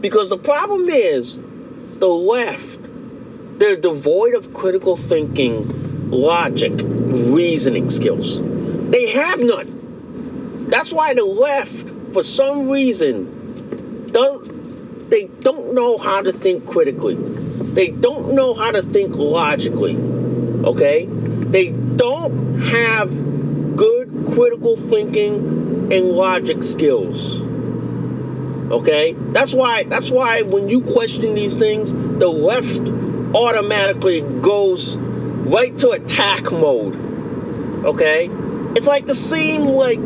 Because 0.00 0.30
the 0.30 0.38
problem 0.38 0.88
is, 0.88 1.38
the 1.98 2.06
left, 2.06 2.75
they're 3.58 3.76
devoid 3.76 4.34
of 4.34 4.52
critical 4.52 4.96
thinking, 4.96 6.10
logic, 6.10 6.72
reasoning 6.76 7.90
skills. 7.90 8.40
They 8.40 9.08
have 9.10 9.40
none. 9.40 10.66
That's 10.68 10.92
why 10.92 11.14
the 11.14 11.24
left, 11.24 12.12
for 12.12 12.22
some 12.22 12.68
reason, 12.68 14.10
does 14.10 14.48
they 15.08 15.24
don't 15.24 15.74
know 15.74 15.98
how 15.98 16.22
to 16.22 16.32
think 16.32 16.66
critically. 16.66 17.14
They 17.14 17.88
don't 17.88 18.34
know 18.34 18.54
how 18.54 18.72
to 18.72 18.82
think 18.82 19.14
logically. 19.14 19.96
Okay? 19.96 21.06
They 21.06 21.70
don't 21.70 22.60
have 22.60 23.76
good 23.76 24.26
critical 24.26 24.76
thinking 24.76 25.92
and 25.92 26.08
logic 26.10 26.62
skills. 26.62 27.38
Okay? 27.38 29.12
That's 29.12 29.54
why 29.54 29.84
that's 29.84 30.10
why 30.10 30.42
when 30.42 30.68
you 30.68 30.80
question 30.80 31.34
these 31.34 31.54
things, 31.54 31.92
the 31.92 32.28
left 32.28 32.95
automatically 33.36 34.22
goes 34.22 34.96
right 34.96 35.76
to 35.78 35.90
attack 35.90 36.50
mode. 36.50 37.84
Okay? 37.84 38.30
It's 38.74 38.86
like 38.86 39.06
the 39.06 39.14
same 39.14 39.64
like 39.64 40.00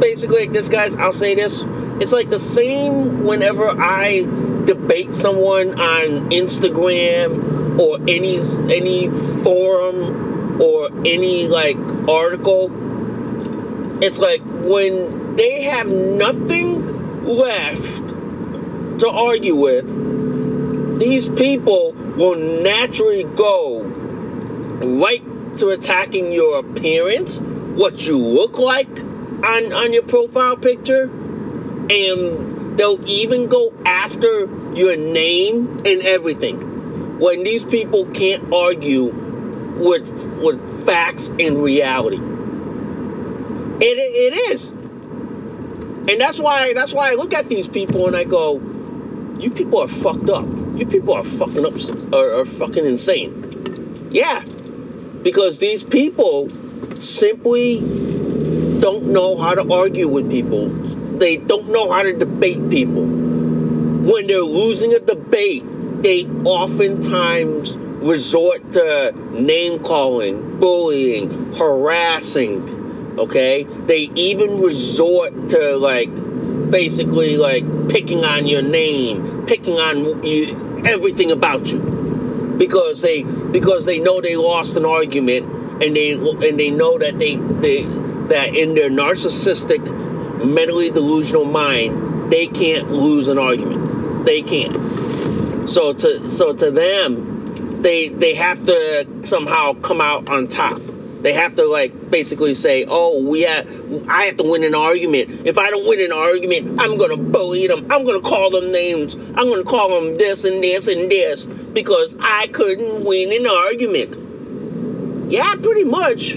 basically 0.00 0.40
like 0.40 0.52
this 0.52 0.68
guys, 0.68 0.94
I'll 0.94 1.12
say 1.12 1.34
this. 1.34 1.64
It's 2.00 2.12
like 2.12 2.30
the 2.30 2.38
same 2.38 3.24
whenever 3.24 3.68
I 3.68 4.20
debate 4.64 5.12
someone 5.12 5.80
on 5.80 6.30
Instagram 6.30 7.78
or 7.78 7.98
any 8.08 8.38
any 8.74 9.10
forum 9.42 10.60
or 10.62 10.90
any 11.04 11.48
like 11.48 11.78
article. 12.08 12.70
It's 14.02 14.18
like 14.18 14.42
when 14.42 15.36
they 15.36 15.62
have 15.62 15.88
nothing 15.88 17.24
left 17.24 18.08
to 19.00 19.08
argue 19.08 19.56
with, 19.56 20.98
these 20.98 21.28
people 21.28 21.94
will 22.16 22.36
naturally 22.62 23.24
go 23.24 23.82
right 24.82 25.22
to 25.58 25.68
attacking 25.68 26.32
your 26.32 26.60
appearance, 26.60 27.40
what 27.40 28.06
you 28.06 28.18
look 28.18 28.58
like 28.58 28.88
on, 28.98 29.72
on 29.72 29.92
your 29.92 30.02
profile 30.02 30.56
picture, 30.56 31.04
and 31.04 32.78
they'll 32.78 33.06
even 33.08 33.46
go 33.48 33.72
after 33.84 34.74
your 34.74 34.96
name 34.96 35.78
and 35.86 36.02
everything. 36.02 37.18
When 37.18 37.44
these 37.44 37.64
people 37.64 38.06
can't 38.06 38.52
argue 38.52 39.04
with 39.76 40.08
with 40.42 40.86
facts 40.86 41.28
and 41.28 41.62
reality. 41.62 42.16
It, 43.78 43.98
it 43.98 44.52
is. 44.52 44.68
And 44.68 46.20
that's 46.20 46.38
why 46.38 46.72
that's 46.74 46.94
why 46.94 47.12
I 47.12 47.14
look 47.14 47.34
at 47.34 47.48
these 47.48 47.68
people 47.68 48.06
and 48.06 48.16
I 48.16 48.24
go, 48.24 48.60
you 49.38 49.50
people 49.50 49.80
are 49.80 49.88
fucked 49.88 50.30
up. 50.30 50.46
You 50.76 50.86
people 50.86 51.14
are 51.14 51.24
fucking 51.24 51.64
up, 51.64 51.74
are, 52.12 52.40
are 52.40 52.44
fucking 52.44 52.84
insane. 52.84 54.10
Yeah, 54.10 54.42
because 55.22 55.58
these 55.58 55.82
people 55.82 56.50
simply 56.98 57.80
don't 57.80 59.06
know 59.06 59.38
how 59.38 59.54
to 59.54 59.72
argue 59.72 60.06
with 60.06 60.30
people. 60.30 60.68
They 60.68 61.38
don't 61.38 61.70
know 61.70 61.90
how 61.90 62.02
to 62.02 62.12
debate 62.12 62.68
people. 62.70 63.04
When 63.04 64.26
they're 64.26 64.42
losing 64.42 64.92
a 64.92 65.00
debate, 65.00 65.64
they 66.02 66.26
oftentimes 66.26 67.76
resort 67.78 68.72
to 68.72 69.12
name 69.32 69.78
calling, 69.80 70.60
bullying, 70.60 71.54
harassing. 71.54 73.16
Okay, 73.18 73.64
they 73.64 74.10
even 74.14 74.60
resort 74.60 75.48
to 75.48 75.76
like 75.76 76.10
basically 76.70 77.38
like 77.38 77.88
picking 77.88 78.24
on 78.24 78.46
your 78.46 78.62
name, 78.62 79.46
picking 79.46 79.74
on 79.74 80.24
you, 80.24 80.54
everything 80.84 81.30
about 81.30 81.70
you, 81.70 81.78
because 82.58 83.02
they 83.02 83.22
because 83.22 83.86
they 83.86 83.98
know 83.98 84.20
they 84.20 84.36
lost 84.36 84.76
an 84.76 84.84
argument 84.84 85.82
and 85.82 85.94
they 85.94 86.12
and 86.12 86.58
they 86.58 86.70
know 86.70 86.98
that 86.98 87.18
they 87.18 87.36
they 87.36 87.82
that 88.28 88.54
in 88.54 88.74
their 88.74 88.90
narcissistic, 88.90 90.44
mentally 90.44 90.90
delusional 90.90 91.44
mind 91.44 92.30
they 92.30 92.46
can't 92.46 92.90
lose 92.90 93.28
an 93.28 93.38
argument. 93.38 94.26
They 94.26 94.42
can't. 94.42 95.68
So 95.68 95.92
to 95.92 96.28
so 96.28 96.52
to 96.52 96.70
them, 96.70 97.82
they 97.82 98.08
they 98.08 98.34
have 98.34 98.64
to 98.66 99.06
somehow 99.24 99.74
come 99.74 100.00
out 100.00 100.28
on 100.28 100.48
top. 100.48 100.80
They 101.26 101.32
have 101.32 101.56
to 101.56 101.64
like 101.64 102.08
basically 102.08 102.54
say, 102.54 102.86
"Oh, 102.88 103.20
we 103.24 103.40
have, 103.42 103.66
I 104.08 104.26
have 104.26 104.36
to 104.36 104.44
win 104.44 104.62
an 104.62 104.76
argument. 104.76 105.44
If 105.44 105.58
I 105.58 105.70
don't 105.70 105.84
win 105.88 105.98
an 105.98 106.12
argument, 106.12 106.80
I'm 106.80 106.96
gonna 106.96 107.16
bully 107.16 107.66
them. 107.66 107.88
I'm 107.90 108.04
gonna 108.04 108.20
call 108.20 108.50
them 108.50 108.70
names. 108.70 109.16
I'm 109.16 109.48
gonna 109.48 109.64
call 109.64 109.88
them 109.88 110.14
this 110.14 110.44
and 110.44 110.62
this 110.62 110.86
and 110.86 111.10
this 111.10 111.44
because 111.44 112.16
I 112.20 112.46
couldn't 112.46 113.04
win 113.04 113.32
an 113.32 113.44
argument." 113.44 115.32
Yeah, 115.32 115.52
pretty 115.60 115.82
much. 115.82 116.34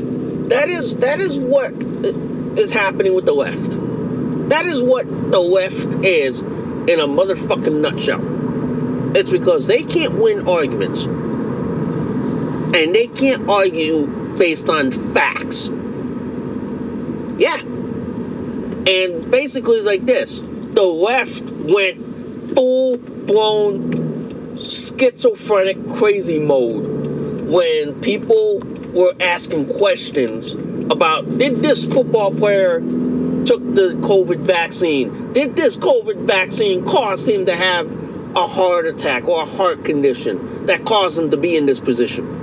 That 0.49 0.69
is 0.69 0.95
that 0.95 1.19
is 1.19 1.37
what 1.37 1.71
uh, 1.71 2.59
is 2.59 2.71
happening 2.71 3.13
with 3.13 3.25
the 3.25 3.33
left. 3.33 3.69
That 4.49 4.65
is 4.65 4.81
what 4.81 5.05
the 5.05 5.39
left 5.39 6.03
is 6.03 6.39
in 6.39 6.99
a 6.99 7.07
motherfucking 7.07 7.79
nutshell. 7.79 9.15
It's 9.15 9.29
because 9.29 9.67
they 9.67 9.83
can't 9.83 10.15
win 10.15 10.47
arguments. 10.47 11.05
And 11.05 12.95
they 12.95 13.05
can't 13.05 13.47
argue 13.47 14.18
based 14.39 14.69
on 14.69 14.89
facts. 14.89 15.67
Yeah. 17.37 17.57
And 17.59 19.29
basically, 19.29 19.77
it's 19.77 19.85
like 19.85 20.05
this 20.05 20.39
the 20.39 20.83
left 20.83 21.51
went 21.51 22.55
full 22.55 22.97
blown 22.97 24.55
schizophrenic 24.57 25.87
crazy 25.89 26.39
mode 26.39 27.47
when 27.47 28.01
people 28.01 28.59
were 28.93 29.13
asking 29.19 29.67
questions 29.67 30.53
about 30.53 31.37
did 31.37 31.61
this 31.61 31.85
football 31.85 32.31
player 32.31 32.79
took 32.79 33.75
the 33.75 33.97
COVID 34.01 34.39
vaccine? 34.39 35.33
Did 35.33 35.55
this 35.55 35.77
COVID 35.77 36.25
vaccine 36.25 36.85
cause 36.85 37.27
him 37.27 37.45
to 37.45 37.55
have 37.55 37.91
a 38.35 38.47
heart 38.47 38.85
attack 38.85 39.27
or 39.27 39.41
a 39.41 39.45
heart 39.45 39.85
condition 39.85 40.65
that 40.67 40.85
caused 40.85 41.17
him 41.17 41.31
to 41.31 41.37
be 41.37 41.57
in 41.57 41.65
this 41.65 41.79
position? 41.79 42.38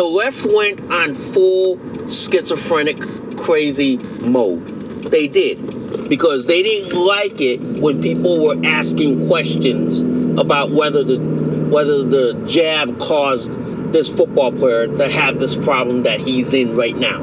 The 0.00 0.06
left 0.06 0.46
went 0.46 0.80
on 0.90 1.12
full 1.12 1.78
schizophrenic, 2.06 3.36
crazy 3.36 3.98
mode. 3.98 5.10
They 5.10 5.28
did. 5.28 6.08
Because 6.08 6.46
they 6.46 6.62
didn't 6.62 6.98
like 6.98 7.38
it 7.42 7.60
when 7.60 8.00
people 8.00 8.42
were 8.42 8.56
asking 8.64 9.28
questions 9.28 10.00
about 10.40 10.70
whether 10.70 11.04
the 11.04 11.18
whether 11.18 12.02
the 12.02 12.44
jab 12.46 12.98
caused 12.98 13.52
this 13.92 14.08
football 14.08 14.52
player 14.52 14.86
to 14.86 15.10
have 15.10 15.38
this 15.38 15.54
problem 15.54 16.04
that 16.04 16.18
he's 16.18 16.54
in 16.54 16.74
right 16.74 16.96
now. 16.96 17.20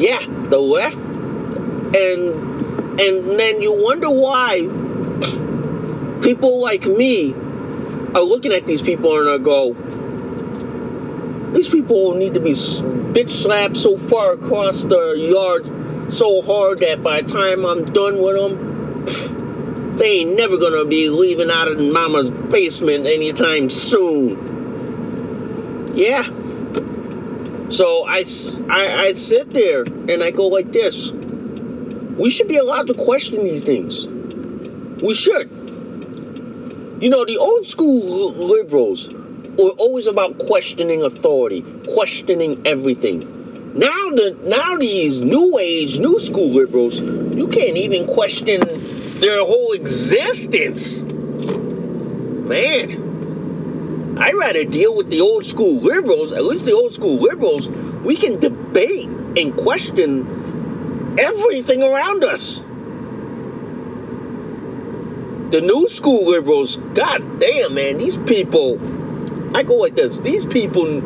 Yeah, 0.00 0.18
the 0.48 0.58
left 0.58 0.96
and 0.96 3.00
and 3.00 3.38
then 3.38 3.62
you 3.62 3.84
wonder 3.84 4.10
why 4.10 4.62
people 6.22 6.60
like 6.60 6.86
me 6.86 7.34
are 8.14 8.22
looking 8.22 8.52
at 8.52 8.66
these 8.66 8.82
people 8.82 9.18
and 9.20 9.28
I 9.28 9.38
go, 9.38 9.74
these 11.52 11.68
people 11.68 12.14
need 12.14 12.34
to 12.34 12.40
be 12.40 12.52
bitch 12.52 13.30
slapped 13.30 13.76
so 13.76 13.96
far 13.96 14.32
across 14.32 14.82
the 14.82 15.12
yard 15.12 15.66
so 16.12 16.42
hard 16.42 16.80
that 16.80 17.02
by 17.02 17.22
the 17.22 17.28
time 17.28 17.64
I'm 17.64 17.84
done 17.84 18.20
with 18.20 18.36
them, 18.36 19.96
they 19.98 20.20
ain't 20.20 20.36
never 20.36 20.56
gonna 20.56 20.84
be 20.84 21.08
leaving 21.10 21.50
out 21.50 21.68
of 21.68 21.78
mama's 21.80 22.30
basement 22.30 23.06
anytime 23.06 23.68
soon. 23.68 24.56
Yeah. 25.94 26.22
So 27.70 28.06
I, 28.06 28.24
I, 28.70 28.96
I 28.98 29.12
sit 29.12 29.52
there 29.52 29.82
and 29.82 30.22
I 30.22 30.30
go 30.30 30.48
like 30.48 30.72
this. 30.72 31.10
We 31.10 32.30
should 32.30 32.48
be 32.48 32.56
allowed 32.56 32.86
to 32.86 32.94
question 32.94 33.44
these 33.44 33.62
things. 33.64 34.06
We 34.06 35.12
should. 35.12 35.50
You 37.00 37.10
know, 37.10 37.24
the 37.24 37.36
old 37.38 37.68
school 37.68 38.32
liberals 38.32 39.08
were 39.58 39.70
always 39.70 40.06
about 40.06 40.38
questioning 40.38 41.02
authority, 41.02 41.64
questioning 41.92 42.66
everything. 42.66 43.74
Now 43.74 44.10
the 44.10 44.36
now 44.44 44.76
these 44.76 45.20
new 45.20 45.58
age, 45.58 45.98
new 45.98 46.18
school 46.20 46.50
liberals, 46.50 47.00
you 47.00 47.48
can't 47.48 47.76
even 47.76 48.06
question 48.06 48.60
their 49.20 49.44
whole 49.44 49.72
existence. 49.72 51.02
Man, 52.48 53.08
I'd 54.18 54.34
rather 54.34 54.64
deal 54.64 54.96
with 54.96 55.10
the 55.10 55.20
old 55.20 55.44
school 55.44 55.80
liberals, 55.80 56.32
at 56.32 56.44
least 56.44 56.64
the 56.64 56.72
old 56.72 56.94
school 56.94 57.16
liberals, 57.16 57.68
we 57.68 58.16
can 58.16 58.38
debate 58.38 59.06
and 59.06 59.56
question 59.56 61.16
everything 61.18 61.82
around 61.82 62.24
us. 62.24 62.62
The 65.50 65.60
new 65.60 65.88
school 65.88 66.26
liberals, 66.26 66.76
god 66.76 67.40
damn 67.40 67.74
man, 67.74 67.98
these 67.98 68.16
people 68.18 68.78
I 69.54 69.62
go 69.62 69.76
like 69.76 69.94
this. 69.94 70.18
These 70.20 70.46
people 70.46 71.00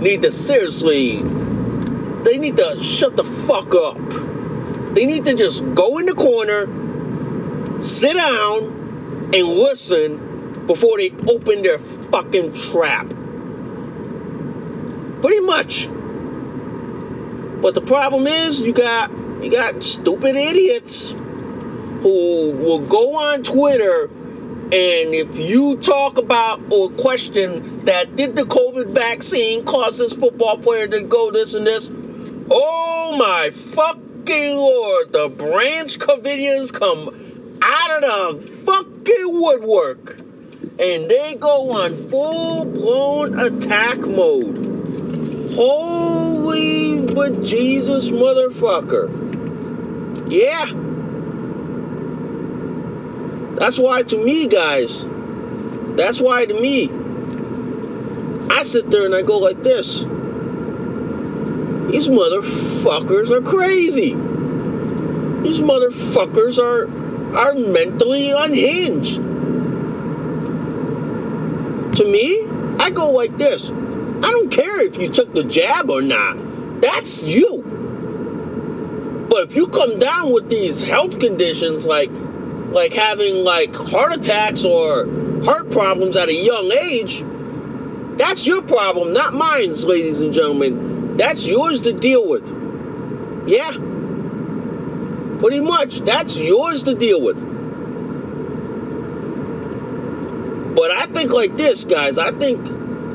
need 0.00 0.22
to 0.22 0.30
seriously, 0.30 1.22
they 1.22 2.38
need 2.38 2.56
to 2.56 2.82
shut 2.82 3.16
the 3.16 3.24
fuck 3.24 3.74
up. 3.74 4.94
They 4.94 5.06
need 5.06 5.24
to 5.24 5.34
just 5.34 5.62
go 5.74 5.98
in 5.98 6.06
the 6.06 6.14
corner, 6.14 7.82
sit 7.82 8.14
down, 8.14 9.30
and 9.34 9.46
listen 9.46 10.66
before 10.66 10.98
they 10.98 11.10
open 11.28 11.62
their 11.62 11.78
fucking 11.78 12.54
trap. 12.54 13.08
Pretty 15.20 15.40
much. 15.40 15.88
But 17.60 17.74
the 17.74 17.80
problem 17.80 18.26
is 18.26 18.62
you 18.62 18.72
got 18.72 19.10
you 19.42 19.50
got 19.50 19.82
stupid 19.82 20.36
idiots 20.36 21.12
who 22.02 22.52
will 22.52 22.80
go 22.80 23.16
on 23.16 23.42
Twitter 23.42 24.08
and 24.70 25.14
if 25.14 25.38
you 25.38 25.78
talk 25.78 26.18
about 26.18 26.60
or 26.70 26.90
question 26.90 27.86
that 27.86 28.16
did 28.16 28.36
the 28.36 28.42
COVID 28.42 28.88
vaccine 28.88 29.64
cause 29.64 29.96
this 29.96 30.12
football 30.14 30.58
player 30.58 30.86
to 30.86 31.00
go 31.00 31.30
this 31.30 31.54
and 31.54 31.66
this, 31.66 31.90
oh 31.90 33.16
my 33.18 33.48
fucking 33.48 34.56
lord, 34.56 35.12
the 35.12 35.30
Branch 35.30 35.98
Covidians 35.98 36.70
come 36.70 37.58
out 37.62 38.04
of 38.04 38.42
the 38.42 38.46
fucking 38.46 39.40
woodwork 39.40 40.18
and 40.78 41.10
they 41.10 41.34
go 41.34 41.70
on 41.70 41.94
full 41.94 42.66
blown 42.66 43.38
attack 43.38 44.00
mode. 44.00 45.54
Holy 45.54 47.06
but 47.06 47.42
Jesus 47.42 48.10
motherfucker. 48.10 49.08
Yeah. 50.30 50.87
That's 53.58 53.78
why 53.78 54.02
to 54.02 54.16
me, 54.16 54.46
guys, 54.46 55.04
that's 55.96 56.20
why 56.20 56.46
to 56.46 56.54
me, 56.54 56.90
I 58.50 58.62
sit 58.62 58.88
there 58.88 59.04
and 59.04 59.14
I 59.14 59.22
go 59.22 59.38
like 59.38 59.62
this. 59.62 60.00
These 61.90 62.08
motherfuckers 62.08 63.30
are 63.30 63.40
crazy. 63.40 64.14
These 65.42 65.58
motherfuckers 65.60 66.58
are 66.58 66.88
are 67.36 67.54
mentally 67.54 68.30
unhinged. 68.30 69.16
To 71.96 72.04
me, 72.04 72.46
I 72.78 72.90
go 72.90 73.10
like 73.10 73.36
this. 73.38 73.72
I 73.72 74.30
don't 74.30 74.50
care 74.50 74.84
if 74.84 74.98
you 74.98 75.08
took 75.10 75.34
the 75.34 75.44
jab 75.44 75.90
or 75.90 76.00
not. 76.00 76.80
That's 76.80 77.24
you. 77.24 77.62
But 79.28 79.50
if 79.50 79.56
you 79.56 79.66
come 79.66 79.98
down 79.98 80.32
with 80.32 80.48
these 80.48 80.80
health 80.80 81.18
conditions 81.18 81.86
like 81.86 82.10
like 82.72 82.92
having 82.92 83.44
like 83.44 83.74
heart 83.74 84.16
attacks 84.16 84.64
or 84.64 85.06
heart 85.44 85.70
problems 85.70 86.16
at 86.16 86.28
a 86.28 86.34
young 86.34 86.70
age, 86.72 87.24
that's 88.18 88.46
your 88.46 88.62
problem, 88.62 89.12
not 89.12 89.32
mine, 89.34 89.72
ladies 89.74 90.20
and 90.20 90.32
gentlemen. 90.32 91.16
That's 91.16 91.46
yours 91.46 91.82
to 91.82 91.92
deal 91.92 92.28
with. 92.28 92.46
Yeah. 93.48 93.72
Pretty 95.38 95.60
much, 95.60 96.00
that's 96.00 96.36
yours 96.36 96.82
to 96.84 96.94
deal 96.94 97.22
with. 97.22 97.38
But 100.74 100.90
I 100.92 101.06
think 101.06 101.32
like 101.32 101.56
this, 101.56 101.84
guys. 101.84 102.18
I 102.18 102.30
think 102.30 102.60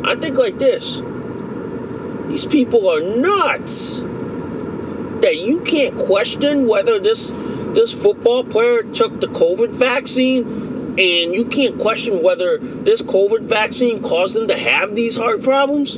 I 0.05 0.15
think 0.15 0.37
like 0.37 0.57
this. 0.57 1.01
These 2.27 2.45
people 2.45 2.89
are 2.89 3.01
nuts. 3.01 4.01
That 4.01 5.37
you 5.37 5.61
can't 5.61 5.97
question 5.97 6.67
whether 6.67 6.99
this 6.99 7.31
this 7.73 7.93
football 7.93 8.43
player 8.43 8.83
took 8.83 9.19
the 9.19 9.27
COVID 9.27 9.71
vaccine, 9.71 10.45
and 10.97 11.33
you 11.33 11.45
can't 11.45 11.79
question 11.79 12.21
whether 12.21 12.57
this 12.57 13.01
COVID 13.01 13.41
vaccine 13.41 14.01
caused 14.01 14.36
them 14.36 14.47
to 14.47 14.57
have 14.57 14.95
these 14.95 15.15
heart 15.15 15.43
problems? 15.43 15.97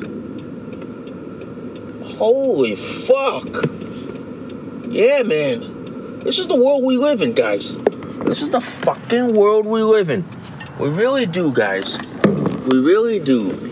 Holy 2.17 2.75
fuck. 2.75 3.69
Yeah, 4.87 5.23
man. 5.23 6.19
This 6.19 6.39
is 6.39 6.47
the 6.47 6.55
world 6.55 6.83
we 6.83 6.97
live 6.97 7.21
in, 7.21 7.33
guys. 7.33 7.77
This 7.77 8.41
is 8.41 8.51
the 8.51 8.61
fucking 8.61 9.35
world 9.35 9.65
we 9.65 9.83
live 9.83 10.09
in. 10.09 10.25
We 10.79 10.89
really 10.89 11.25
do, 11.25 11.51
guys. 11.51 11.97
We 12.67 12.79
really 12.79 13.19
do. 13.19 13.71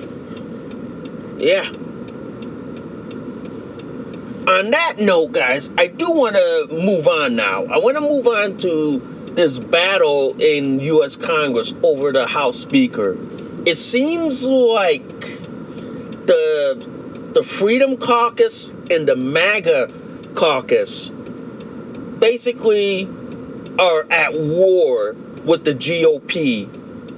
Yeah 1.40 1.83
on 4.48 4.72
that 4.72 4.96
note, 5.00 5.32
guys, 5.32 5.70
I 5.78 5.88
do 5.88 6.10
want 6.12 6.36
to 6.36 6.68
move 6.72 7.08
on 7.08 7.36
now. 7.36 7.66
I 7.66 7.78
want 7.78 7.96
to 7.96 8.02
move 8.02 8.28
on 8.28 8.58
to 8.60 9.00
this 9.32 9.58
battle 9.58 10.40
in 10.42 10.80
U.S. 10.80 11.16
Congress 11.16 11.74
over 11.82 12.12
the 12.12 12.28
House 12.28 12.60
Speaker. 12.60 13.18
It 13.66 13.76
seems 13.76 14.46
like 14.46 15.08
the 16.26 17.32
the 17.34 17.44
Freedom 17.44 17.98
Caucus 17.98 18.72
and 18.92 19.08
the 19.08 19.16
MAGA 19.16 19.92
Caucus 20.36 21.10
basically 22.20 23.08
are 23.80 24.06
at 24.12 24.34
war 24.34 25.14
with 25.44 25.64
the 25.64 25.74
GOP 25.74 26.70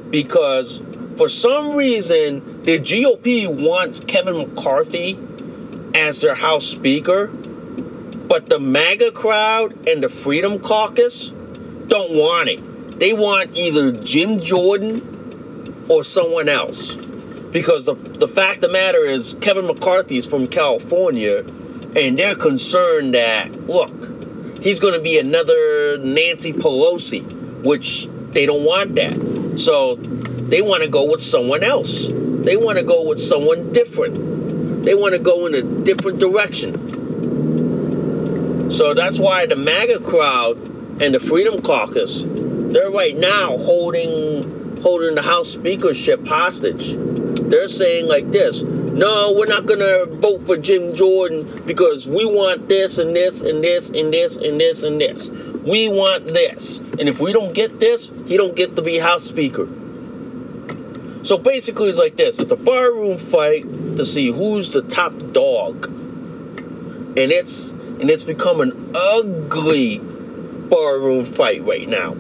because 0.10 0.82
for 1.18 1.28
some 1.28 1.76
reason 1.76 2.64
the 2.64 2.80
GOP 2.80 3.48
wants 3.48 4.00
Kevin 4.00 4.38
McCarthy 4.38 5.20
as 5.96 6.20
their 6.20 6.36
House 6.36 6.66
Speaker, 6.66 7.28
but 7.28 8.50
the 8.50 8.60
MAGA 8.60 9.12
crowd 9.12 9.88
and 9.88 10.04
the 10.04 10.10
Freedom 10.10 10.60
Caucus 10.60 11.30
don't 11.88 12.12
want 12.12 12.50
it. 12.50 13.00
They 13.00 13.14
want 13.14 13.56
either 13.56 13.92
Jim 13.94 14.40
Jordan 14.40 15.86
or 15.88 16.04
someone 16.04 16.50
else. 16.50 16.96
Because 16.96 17.86
the, 17.86 17.94
the 17.94 18.28
fact 18.28 18.58
of 18.58 18.62
the 18.64 18.70
matter 18.70 19.06
is, 19.06 19.38
Kevin 19.40 19.68
McCarthy 19.68 20.18
is 20.18 20.28
from 20.28 20.48
California, 20.48 21.38
and 21.96 22.20
they're 22.20 22.36
concerned 22.36 23.14
that, 23.14 23.68
look, 23.68 23.92
he's 24.62 24.82
going 24.82 24.96
to 24.96 25.00
be 25.00 25.18
another 25.18 25.98
Nancy 26.00 26.52
Pelosi, 26.52 27.64
which 27.64 28.10
they 28.32 28.46
don't 28.46 28.66
want 28.66 28.96
that. 28.96 29.58
So 29.58 29.96
they 29.96 30.62
want 30.62 30.84
to 30.84 30.90
go 30.90 31.10
with 31.10 31.22
someone 31.22 31.64
else. 31.64 32.10
They 32.10 32.58
want 32.58 32.78
to 32.80 32.84
go 32.84 33.08
with 33.08 33.22
someone 33.22 33.72
different. 33.72 34.35
They 34.86 34.94
want 34.94 35.14
to 35.14 35.20
go 35.20 35.48
in 35.48 35.56
a 35.56 35.64
different 35.64 36.20
direction. 36.20 36.96
So 38.70 38.94
that's 38.94 39.18
why 39.18 39.48
the 39.48 39.56
MAGA 39.56 40.00
crowd 40.00 40.58
and 41.02 41.14
the 41.14 41.20
Freedom 41.20 41.62
Caucus, 41.62 42.24
they're 42.26 42.92
right 42.92 43.18
now 43.18 43.58
holding 43.58 44.80
holding 44.82 45.16
the 45.16 45.24
House 45.24 45.50
speakership 45.50 46.28
hostage. 46.28 46.96
They're 46.96 47.68
saying 47.68 48.08
like 48.08 48.32
this, 48.32 48.62
no, 48.62 49.34
we're 49.36 49.48
not 49.48 49.66
gonna 49.66 50.06
vote 50.06 50.46
for 50.46 50.58
Jim 50.58 50.94
Jordan 50.96 51.64
because 51.66 52.08
we 52.08 52.24
want 52.26 52.70
this 52.70 53.00
and 53.00 53.16
this 53.16 53.42
and 53.42 53.64
this 53.64 53.90
and 53.90 54.14
this 54.14 54.38
and 54.38 54.60
this 54.60 54.84
and 54.84 55.02
this. 55.02 55.32
We 55.32 55.90
want 55.90 56.28
this, 56.28 56.78
and 56.78 57.10
if 57.10 57.20
we 57.20 57.34
don't 57.34 57.54
get 57.54 57.80
this, 57.80 58.12
he 58.28 58.38
don't 58.38 58.56
get 58.56 58.76
to 58.76 58.84
be 58.84 59.00
House 59.00 59.24
Speaker. 59.24 59.68
So 61.26 61.40
basically, 61.40 61.90
it's 61.90 61.98
like 61.98 62.16
this: 62.16 62.38
it's 62.38 62.52
a 62.52 62.56
barroom 62.56 63.18
fight 63.18 63.64
to 63.98 64.06
see 64.06 64.32
who's 64.32 64.70
the 64.70 64.84
top 64.84 65.12
dog, 65.34 65.88
and 65.88 67.18
it's 67.18 67.72
and 67.72 68.12
it's 68.12 68.22
become 68.22 68.62
an 68.62 68.92
ugly 68.94 70.00
barroom 70.70 71.26
fight 71.26 71.66
right 71.66 71.90
now. 71.90 72.16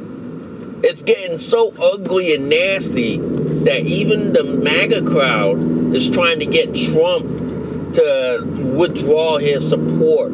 It's 0.81 1.03
getting 1.03 1.37
so 1.37 1.71
ugly 1.79 2.33
and 2.33 2.49
nasty 2.49 3.17
that 3.17 3.83
even 3.85 4.33
the 4.33 4.43
MAGA 4.43 5.03
crowd 5.05 5.93
is 5.93 6.09
trying 6.09 6.39
to 6.39 6.47
get 6.47 6.73
Trump 6.73 7.93
to 7.93 8.73
withdraw 8.75 9.37
his 9.37 9.69
support 9.69 10.31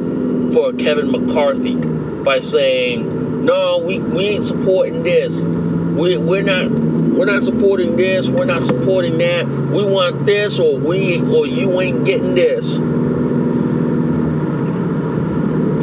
for 0.54 0.72
Kevin 0.74 1.12
McCarthy 1.12 1.76
by 1.76 2.40
saying, 2.40 3.44
"No, 3.44 3.80
we, 3.80 4.00
we 4.00 4.28
ain't 4.28 4.46
supporting 4.46 5.04
this. 5.04 5.44
We, 5.96 6.18
we're 6.18 6.44
not 6.44 6.72
we're 6.72 7.26
not 7.26 7.44
supporting 7.44 7.98
this. 7.98 8.30
We're 8.30 8.46
not 8.46 8.64
supporting 8.64 9.18
that. 9.20 9.48
We 9.48 9.84
want 9.84 10.26
this, 10.26 10.60
or 10.60 10.78
we 10.78 11.22
or 11.22 11.46
you 11.46 11.80
ain't 11.82 12.06
getting 12.06 12.36
this." 12.36 12.78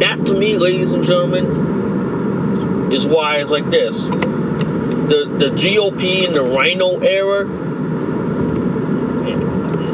That 0.00 0.26
to 0.26 0.34
me, 0.34 0.56
ladies 0.56 0.92
and 0.92 1.04
gentlemen, 1.04 2.92
is 2.92 3.06
why 3.06 3.38
it's 3.38 3.50
like 3.50 3.68
this. 3.70 4.08
The 4.08 5.34
the 5.38 5.50
GOP 5.50 6.26
in 6.26 6.32
the 6.32 6.42
RINO 6.42 7.00
era 7.00 7.46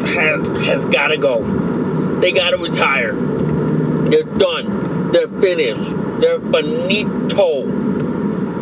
has, 0.07 0.67
has 0.67 0.85
got 0.87 1.09
to 1.09 1.19
go. 1.19 1.43
They 2.21 2.33
got 2.33 2.51
to 2.51 2.59
retire. 2.59 3.13
They're 3.13 4.23
done. 4.23 5.11
They're 5.11 5.29
finished. 5.29 5.91
They're 6.21 6.41
finito. 6.41 7.67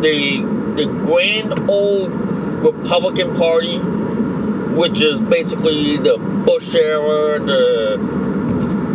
The 0.01 0.62
the 0.75 0.85
grand 0.85 1.69
old 1.69 2.11
Republican 2.11 3.35
Party, 3.35 3.77
which 3.77 5.01
is 5.01 5.21
basically 5.21 5.97
the 5.97 6.17
Bush 6.17 6.73
era, 6.75 7.39
the 7.39 7.93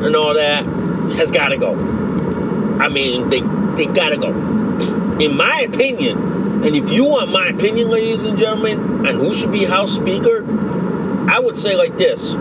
and 0.05 0.15
all 0.17 0.35
that, 0.35 0.65
has 1.17 1.31
got 1.31 1.49
to 1.49 1.57
go. 1.57 1.75
I 2.81 2.89
mean, 2.89 3.29
they 3.29 3.41
they 3.77 3.93
got 3.93 4.11
to 4.11 4.17
go. 4.17 4.31
In 5.19 5.37
my 5.37 5.67
opinion, 5.69 6.19
and 6.65 6.77
if 6.77 6.91
you 6.91 7.05
want 7.05 7.31
my 7.31 7.49
opinion, 7.49 7.91
ladies 7.91 8.25
and 8.25 8.39
gentlemen, 8.39 9.07
on 9.07 9.15
who 9.17 9.35
should 9.35 9.53
be 9.53 9.65
House 9.65 9.95
Speaker, 9.95 10.45
I 11.29 11.41
would 11.41 11.57
say 11.57 11.77
like 11.77 11.97
this: 11.97 12.33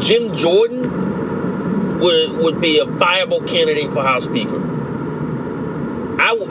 Jim 0.00 0.36
Jordan 0.36 1.98
would 2.00 2.36
would 2.38 2.60
be 2.60 2.78
a 2.78 2.84
viable 2.84 3.40
candidate 3.40 3.92
for 3.92 4.02
House 4.02 4.24
Speaker. 4.24 4.69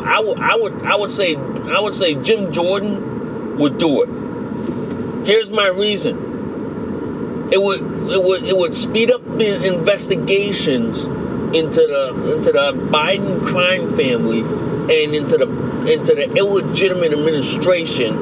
I 0.10 0.22
would 0.22 0.40
I 0.40 0.56
would 0.56 0.74
I 0.84 0.96
would 0.96 1.12
say 1.12 1.36
I 1.36 1.80
would 1.80 1.94
say 1.94 2.16
Jim 2.16 2.52
Jordan 2.52 3.58
would 3.60 3.78
do 3.78 4.02
it. 4.02 5.28
Here's 5.28 5.52
my 5.52 5.68
reason. 5.68 7.48
It 7.52 7.62
would 7.62 7.82
it 7.82 8.24
would 8.24 8.44
it 8.44 8.58
would 8.58 8.76
speed 8.76 9.12
up 9.12 9.22
investigations 9.40 11.06
into 11.06 11.82
the 11.82 12.34
into 12.36 12.52
the 12.52 12.74
Biden 12.74 13.46
crime 13.46 13.88
family 13.96 14.40
and 14.40 15.14
into 15.14 15.38
the 15.38 15.48
into 15.94 16.16
the 16.16 16.34
illegitimate 16.36 17.14
administration 17.14 18.18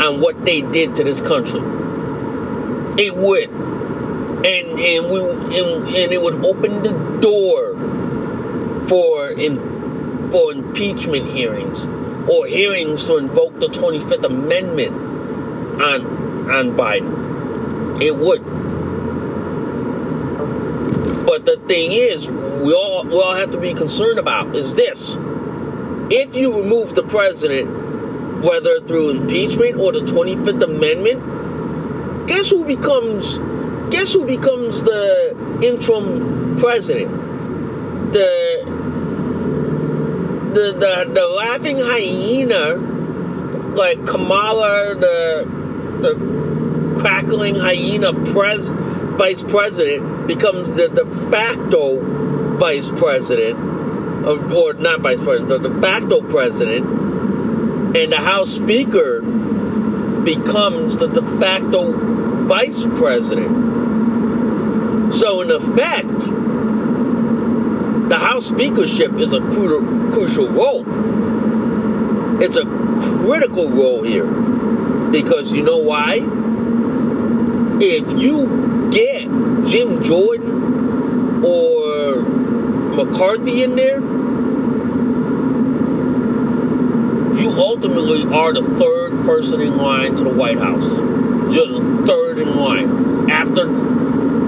on 0.00 0.20
what 0.20 0.44
they 0.44 0.60
did 0.60 0.94
to 0.96 1.04
this 1.04 1.20
country. 1.20 1.60
It 2.96 3.12
would. 3.12 3.50
And 4.46 4.78
and 4.78 5.06
we 5.10 5.20
and, 5.58 5.88
and 5.88 6.12
it 6.12 6.22
would 6.22 6.44
open 6.44 6.82
the 6.84 6.92
door 7.20 7.74
for 8.86 9.30
in 9.30 9.73
for 10.34 10.50
impeachment 10.50 11.30
hearings 11.30 11.86
or 12.28 12.44
hearings 12.48 13.04
to 13.04 13.18
invoke 13.18 13.60
the 13.60 13.68
25th 13.68 14.24
Amendment 14.24 14.92
on 15.80 16.50
on 16.50 16.76
Biden. 16.76 18.02
It 18.02 18.16
would. 18.18 18.42
But 21.24 21.44
the 21.44 21.56
thing 21.68 21.92
is, 21.92 22.28
we 22.28 22.74
all 22.74 23.04
we 23.04 23.14
all 23.14 23.36
have 23.36 23.50
to 23.50 23.60
be 23.60 23.74
concerned 23.74 24.18
about 24.18 24.56
is 24.56 24.74
this. 24.74 25.16
If 26.10 26.34
you 26.34 26.58
remove 26.58 26.96
the 26.96 27.04
president, 27.04 28.42
whether 28.42 28.80
through 28.80 29.10
impeachment 29.10 29.78
or 29.78 29.92
the 29.92 30.00
25th 30.00 30.62
Amendment, 30.64 32.26
guess 32.26 32.50
who 32.50 32.64
becomes 32.64 33.38
guess 33.94 34.12
who 34.12 34.26
becomes 34.26 34.82
the 34.82 35.60
interim 35.62 36.56
president? 36.56 38.12
The 38.12 38.83
the 40.54 40.72
the, 40.78 41.12
the 41.12 41.26
laughing 41.26 41.76
hyena, 41.78 42.76
like 43.74 44.06
Kamala, 44.06 44.94
the 44.98 45.46
the 46.00 47.00
crackling 47.00 47.56
hyena 47.56 48.12
pres 48.32 48.70
vice 48.70 49.42
president 49.42 50.26
becomes 50.26 50.72
the 50.72 50.88
de 50.88 51.04
facto 51.04 52.56
vice 52.58 52.90
president, 52.90 53.58
of, 54.26 54.52
or 54.52 54.74
not 54.74 55.00
vice 55.00 55.20
president, 55.20 55.48
the 55.48 55.68
de 55.68 55.80
facto 55.80 56.22
president, 56.22 56.86
and 57.96 58.12
the 58.12 58.16
House 58.16 58.50
Speaker 58.50 59.22
becomes 59.22 60.96
the 60.96 61.08
de 61.08 61.22
facto 61.38 61.92
vice 62.46 62.84
president. 62.96 63.64
So 65.14 65.42
in 65.42 65.50
effect, 65.50 66.23
speakership 68.44 69.14
is 69.14 69.32
a 69.32 69.40
crucial 69.40 70.50
role. 70.50 70.84
It's 72.42 72.56
a 72.56 72.64
critical 72.64 73.70
role 73.70 74.02
here. 74.02 74.26
Because 74.26 75.52
you 75.52 75.62
know 75.62 75.78
why? 75.78 76.18
If 77.80 78.20
you 78.20 78.90
get 78.90 79.22
Jim 79.66 80.02
Jordan 80.02 81.42
or 81.44 82.22
McCarthy 82.96 83.62
in 83.62 83.76
there, 83.76 84.00
you 87.40 87.50
ultimately 87.50 88.24
are 88.32 88.52
the 88.52 88.62
third 88.62 89.24
person 89.24 89.60
in 89.60 89.76
line 89.76 90.16
to 90.16 90.24
the 90.24 90.30
White 90.30 90.58
House. 90.58 90.98
You're 90.98 91.80
the 91.80 92.04
third 92.06 92.38
in 92.38 92.56
line 92.56 93.30
after 93.30 93.66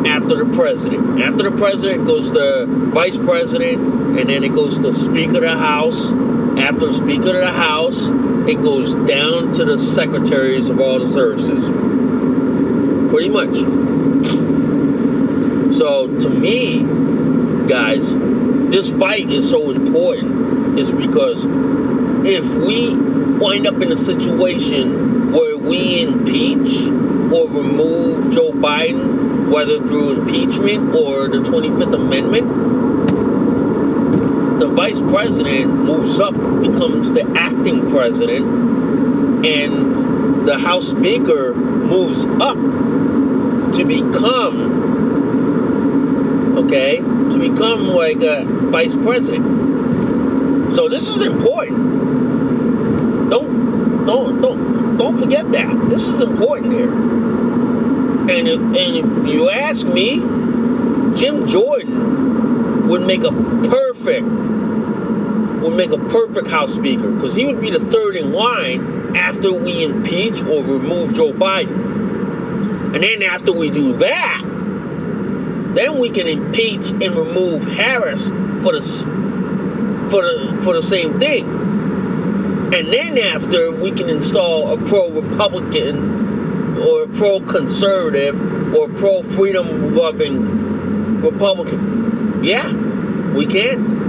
after 0.07 0.45
the 0.45 0.57
president. 0.57 1.21
After 1.21 1.51
the 1.51 1.57
president 1.57 2.07
goes 2.07 2.31
the 2.31 2.66
vice 2.66 3.16
president, 3.16 4.19
and 4.19 4.29
then 4.29 4.45
it 4.45 4.53
goes 4.53 4.79
to 4.79 4.92
Speaker 4.92 5.37
of 5.37 5.42
the 5.42 5.57
House. 5.57 6.12
After 6.12 6.92
Speaker 6.92 7.29
of 7.29 7.45
the 7.45 7.53
House, 7.53 8.09
it 8.49 8.62
goes 8.62 8.95
down 8.95 9.53
to 9.55 9.64
the 9.64 9.77
secretaries 9.77 10.71
of 10.71 10.81
all 10.81 11.01
the 11.01 11.09
services. 11.09 11.64
Pretty 13.11 13.29
much. 13.29 13.57
So 15.77 16.19
to 16.21 16.29
me, 16.31 16.83
guys, 17.66 18.14
this 18.71 18.90
fight 18.90 19.29
is 19.31 19.51
so 19.51 19.71
important 19.71 20.79
is 20.79 20.92
because 20.92 21.45
if 22.27 22.55
we 22.57 22.97
wind 23.38 23.66
up 23.66 23.83
in 23.83 23.92
a 23.92 23.97
situation 23.97 25.33
where 25.33 25.57
we 25.59 26.03
impeach 26.03 26.87
or 27.33 27.49
remove 27.49 28.31
Joe 28.33 28.53
Biden, 28.53 29.15
whether 29.48 29.78
through 29.78 30.20
impeachment 30.20 30.94
or 30.94 31.28
the 31.28 31.38
25th 31.38 31.94
Amendment, 31.94 32.46
the 34.61 34.68
vice 34.68 35.00
president 35.00 35.72
moves 35.72 36.20
up, 36.20 36.35
becomes 36.35 37.12
the 37.12 37.24
acting 37.37 37.88
president, 37.88 39.46
and 39.46 40.46
the 40.46 40.59
House 40.59 40.90
Speaker 40.90 41.54
moves 41.54 42.24
up 42.24 42.56
to 43.74 43.85
become, 43.85 44.87
okay, 46.59 46.98
to 46.98 47.38
become 47.38 47.88
like 47.88 48.22
a 48.22 48.44
vice 48.44 48.96
president. 48.96 50.74
So 50.74 50.88
this 50.88 51.09
is 51.09 51.26
important. 51.26 53.30
Don't, 53.30 54.06
don't, 54.06 54.40
don't, 54.40 54.96
don't 54.96 55.18
forget 55.18 55.52
that. 55.52 55.88
This 55.88 56.09
is 56.09 56.20
important 56.20 56.72
here. 56.72 56.90
And 58.46 58.76
if, 58.76 59.06
and 59.06 59.26
if 59.26 59.35
you 59.35 59.50
ask 59.50 59.85
me, 59.85 60.18
Jim 61.16 61.46
Jordan 61.46 62.87
would 62.88 63.02
make 63.02 63.24
a 63.24 63.32
perfect 63.32 64.26
would 64.26 65.74
make 65.74 65.90
a 65.90 65.98
perfect 65.98 66.46
House 66.46 66.72
Speaker 66.74 67.11
because 67.11 67.35
he 67.35 67.44
would 67.44 67.61
be 67.61 67.70
the 67.70 67.80
third 67.80 68.14
in 68.14 68.32
line 68.32 69.16
after 69.16 69.52
we 69.52 69.82
impeach 69.82 70.42
or 70.42 70.62
remove 70.62 71.14
Joe 71.14 71.32
Biden. 71.32 72.94
And 72.94 73.02
then 73.02 73.22
after 73.22 73.52
we 73.52 73.70
do 73.70 73.94
that, 73.94 74.42
then 75.74 75.98
we 75.98 76.11
can 76.11 76.28
impeach 76.28 76.90
and 76.90 77.16
remove 77.16 77.64
Harris 77.64 78.28
for 78.28 78.72
the 78.72 80.06
for 80.09 80.22
the 80.22 80.61
for 80.62 80.74
the 80.74 80.82
same 80.82 81.18
thing. 81.18 81.48
And 81.48 82.92
then 82.92 83.18
after 83.18 83.72
we 83.72 83.90
can 83.90 84.09
install 84.09 84.72
a 84.72 84.87
pro-Republican 84.87 86.15
or 86.78 87.02
a 87.04 87.08
pro-conservative 87.08 88.74
or 88.74 88.88
pro 88.88 89.22
freedom 89.22 89.94
loving 89.94 91.20
Republican. 91.22 92.42
Yeah, 92.44 92.72
we 93.32 93.46
can. 93.46 94.06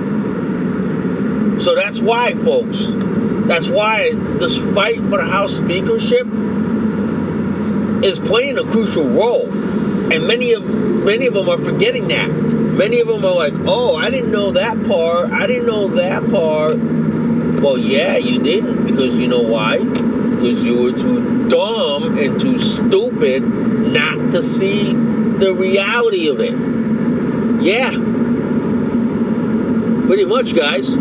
So 1.60 1.76
that's 1.76 2.00
why, 2.00 2.34
folks. 2.34 2.78
That's 3.48 3.70
why 3.70 4.14
this 4.14 4.58
fight 4.74 4.98
for 4.98 5.18
the 5.18 5.26
House 5.26 5.56
speakership 5.58 6.28
is 8.04 8.20
playing 8.20 8.58
a 8.58 8.66
crucial 8.66 9.08
role. 9.10 9.50
And 9.50 10.28
many 10.28 10.54
of 10.54 10.64
many 10.66 11.28
of 11.28 11.34
them 11.34 11.50
are 11.50 11.58
forgetting 11.58 12.10
that. 12.10 12.28
Many 12.30 13.00
of 13.00 13.08
them 13.08 13.26
are 13.26 13.34
like, 13.34 13.56
"Oh, 13.66 13.96
I 13.96 14.10
didn't 14.10 14.32
know 14.32 14.52
that 14.52 14.84
part. 14.86 15.32
I 15.32 15.48
didn't 15.48 15.66
know 15.66 15.88
that 15.88 16.30
part." 16.30 16.78
Well, 17.62 17.78
yeah, 17.78 18.18
you 18.18 18.40
didn't 18.40 18.86
because 18.86 19.18
you 19.18 19.28
know 19.28 19.42
why? 19.42 19.80
Because 19.80 20.64
you 20.64 20.78
were 20.84 20.92
too 20.92 21.37
dumb 21.50 22.18
and 22.18 22.40
too 22.40 22.60
stupid 22.60 23.44
not 23.44 24.32
to 24.32 24.42
see 24.42 24.94
the 24.94 25.54
reality 25.54 26.30
of 26.30 26.40
it. 26.40 26.54
Yeah. 27.64 27.92
Pretty 30.08 30.26
much, 30.26 30.56
guys. 30.56 30.96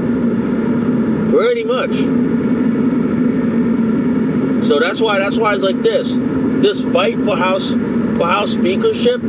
Pretty 1.31 1.65
much. 1.65 1.95
So 4.67 4.81
that's 4.81 5.01
why 5.01 5.19
that's 5.19 5.37
why 5.37 5.55
it's 5.55 5.63
like 5.63 5.81
this. 5.83 6.15
This 6.17 6.85
fight 6.85 7.21
for 7.21 7.37
house 7.37 7.73
for 7.73 8.27
house 8.27 8.53
speakership 8.53 9.21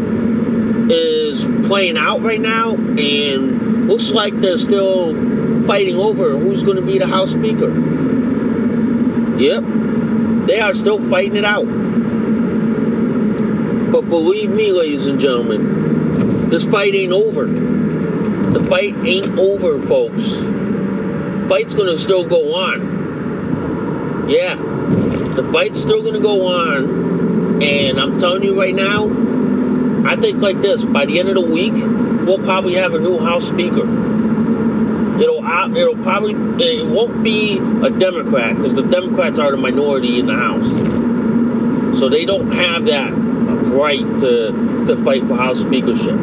is 0.90 1.46
playing 1.68 1.98
out 1.98 2.22
right 2.22 2.40
now 2.40 2.74
and 2.76 3.88
looks 3.88 4.12
like 4.12 4.40
they're 4.40 4.58
still 4.58 5.14
fighting 5.64 5.96
over 5.96 6.38
who's 6.38 6.64
going 6.64 6.78
to 6.78 6.82
be 6.82 6.98
the 6.98 7.08
house 7.08 7.32
speaker. 7.32 7.70
Yep. 9.38 9.87
They 10.48 10.60
are 10.62 10.74
still 10.74 11.00
fighting 11.10 11.36
it 11.36 11.44
out. 11.44 11.66
But 13.92 14.08
believe 14.10 14.50
me, 14.50 14.72
ladies 14.72 15.06
and 15.06 15.20
gentlemen, 15.20 16.50
this 16.50 16.64
fight 16.64 16.96
ain't 16.96 17.12
over. 17.12 17.46
The 17.46 18.66
fight 18.70 18.96
ain't 19.06 19.38
over, 19.38 19.80
folks. 19.86 20.40
Fight's 21.50 21.74
gonna 21.74 21.98
still 21.98 22.26
go 22.26 22.56
on. 22.56 24.30
Yeah, 24.30 24.56
the 24.56 25.50
fight's 25.52 25.82
still 25.82 26.02
gonna 26.02 26.22
go 26.22 26.46
on. 26.46 27.62
And 27.62 28.00
I'm 28.00 28.18
telling 28.18 28.44
you 28.44 28.58
right 28.58 28.74
now, 28.74 29.10
I 30.06 30.16
think 30.16 30.42
like 30.42 30.62
this: 30.62 30.86
by 30.86 31.06
the 31.06 31.20
end 31.20 31.28
of 31.28 31.36
the 31.36 31.42
week, 31.42 31.74
we'll 31.74 32.40
probably 32.40 32.76
have 32.76 32.94
a 32.94 33.00
new 33.00 33.20
House 33.20 33.48
Speaker. 33.50 34.07
It'll 35.48 35.96
probably 35.96 36.34
it 36.62 36.86
won't 36.86 37.24
be 37.24 37.58
a 37.58 37.90
Democrat 37.90 38.58
because 38.58 38.74
the 38.74 38.84
Democrats 38.84 39.40
are 39.40 39.52
the 39.52 39.58
minority 39.58 40.20
in 40.20 40.26
the 40.26 40.36
House, 40.36 40.70
so 41.98 42.10
they 42.10 42.26
don't 42.26 42.52
have 42.52 42.88
that 42.88 43.14
right 43.14 44.04
to 44.20 44.86
to 44.88 44.98
fight 44.98 45.24
for 45.24 45.36
House 45.36 45.62
speakership. 45.62 46.18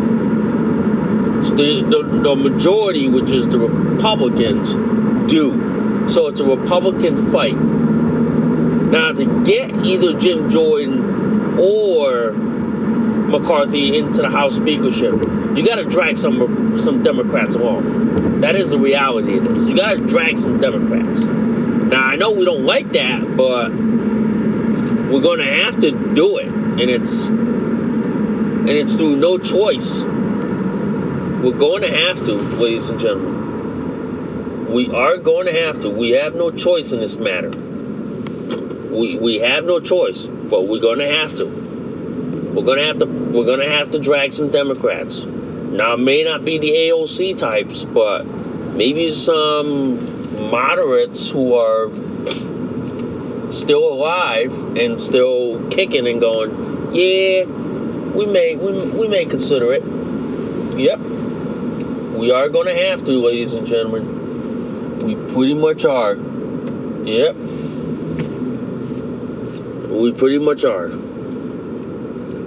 So 1.44 1.54
the, 1.54 1.86
the 1.88 2.20
the 2.22 2.36
majority, 2.36 3.08
which 3.08 3.30
is 3.30 3.48
the 3.48 3.60
Republicans, 3.60 4.74
do. 5.30 6.08
So 6.10 6.28
it's 6.28 6.40
a 6.40 6.44
Republican 6.44 7.16
fight. 7.32 7.56
Now 7.56 9.12
to 9.12 9.44
get 9.44 9.72
either 9.86 10.18
Jim 10.18 10.50
Jordan 10.50 11.58
or 11.58 12.32
McCarthy 12.32 13.96
into 13.96 14.20
the 14.20 14.28
House 14.28 14.56
speakership, 14.56 15.14
you 15.56 15.64
got 15.64 15.76
to 15.76 15.84
drag 15.84 16.18
some 16.18 16.78
some 16.78 17.02
Democrats 17.02 17.54
along. 17.54 18.40
That 18.40 18.56
is 18.56 18.70
the 18.70 18.78
reality 18.78 19.38
of 19.38 19.44
this. 19.44 19.66
You 19.66 19.76
got 19.76 19.98
to 19.98 20.04
drag 20.04 20.38
some 20.38 20.58
Democrats. 20.58 21.20
Now 21.20 22.04
I 22.04 22.16
know 22.16 22.32
we 22.32 22.44
don't 22.44 22.64
like 22.64 22.92
that, 22.92 23.36
but 23.36 23.70
we're 23.70 25.22
going 25.22 25.38
to 25.38 25.64
have 25.64 25.78
to 25.80 26.14
do 26.14 26.38
it, 26.38 26.50
and 26.50 26.80
it's 26.80 27.26
and 27.26 28.68
it's 28.68 28.94
through 28.94 29.16
no 29.16 29.38
choice. 29.38 30.02
We're 30.02 31.52
going 31.52 31.82
to 31.82 31.90
have 31.90 32.24
to, 32.24 32.32
ladies 32.34 32.88
and 32.88 32.98
gentlemen. 32.98 34.72
We 34.72 34.90
are 34.90 35.18
going 35.18 35.46
to 35.46 35.52
have 35.52 35.80
to. 35.80 35.90
We 35.90 36.10
have 36.12 36.34
no 36.34 36.50
choice 36.50 36.92
in 36.92 37.00
this 37.00 37.16
matter. 37.16 37.50
We 37.50 39.18
we 39.18 39.38
have 39.40 39.64
no 39.64 39.78
choice, 39.78 40.26
but 40.26 40.66
we're 40.66 40.80
going 40.80 40.98
to 40.98 41.06
have 41.06 41.36
to. 41.36 41.44
We're 41.44 42.64
going 42.64 42.78
to 42.78 42.86
have 42.86 42.98
to. 42.98 43.06
We're 43.06 43.44
going 43.44 43.60
to 43.60 43.68
have 43.68 43.90
to 43.90 43.98
drag 43.98 44.32
some 44.32 44.50
Democrats. 44.50 45.26
Now, 45.72 45.96
may 45.96 46.22
not 46.22 46.44
be 46.44 46.58
the 46.58 46.70
AOC 46.70 47.36
types, 47.36 47.84
but 47.84 48.24
maybe 48.24 49.10
some 49.10 50.50
moderates 50.50 51.28
who 51.28 51.54
are 51.54 51.90
still 53.52 53.92
alive 53.92 54.52
and 54.76 55.00
still 55.00 55.68
kicking 55.68 56.06
and 56.06 56.20
going, 56.20 56.50
yeah, 56.94 57.44
we 57.44 58.26
may 58.26 58.54
we, 58.54 58.90
we 58.90 59.08
may 59.08 59.24
consider 59.24 59.72
it. 59.72 59.82
Yep. 60.78 60.98
We 62.14 62.30
are 62.30 62.48
going 62.48 62.66
to 62.66 62.74
have 62.74 63.04
to, 63.04 63.12
ladies 63.12 63.54
and 63.54 63.66
gentlemen. 63.66 64.98
We 64.98 65.14
pretty 65.32 65.54
much 65.54 65.84
are. 65.84 66.14
Yep. 67.04 67.36
We 69.90 70.12
pretty 70.12 70.38
much 70.38 70.64
are. 70.64 70.90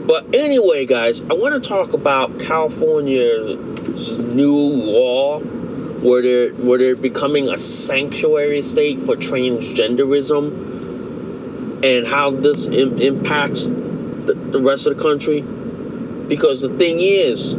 But 0.08 0.34
anyway, 0.34 0.86
guys, 0.86 1.22
I 1.22 1.34
want 1.34 1.62
to 1.62 1.70
talk 1.70 1.92
about 1.92 2.40
California's 2.40 4.18
new 4.18 4.56
law 4.56 5.40
where 5.40 6.22
they're 6.22 6.52
where 6.52 6.80
they're 6.80 6.96
becoming 6.96 7.50
a 7.50 7.58
sanctuary 7.58 8.62
state 8.62 9.00
for 9.00 9.18
transgenderism 9.18 11.84
and 11.84 12.08
how 12.08 12.32
this 12.32 12.68
Im- 12.68 13.00
impacts 13.00 13.68
the, 13.68 14.38
the 14.52 14.62
rest 14.62 14.88
of 14.88 14.96
the 14.96 15.04
country. 15.04 15.42
Because 15.42 16.62
the 16.62 16.70
thing 16.70 17.00
is, 17.02 17.52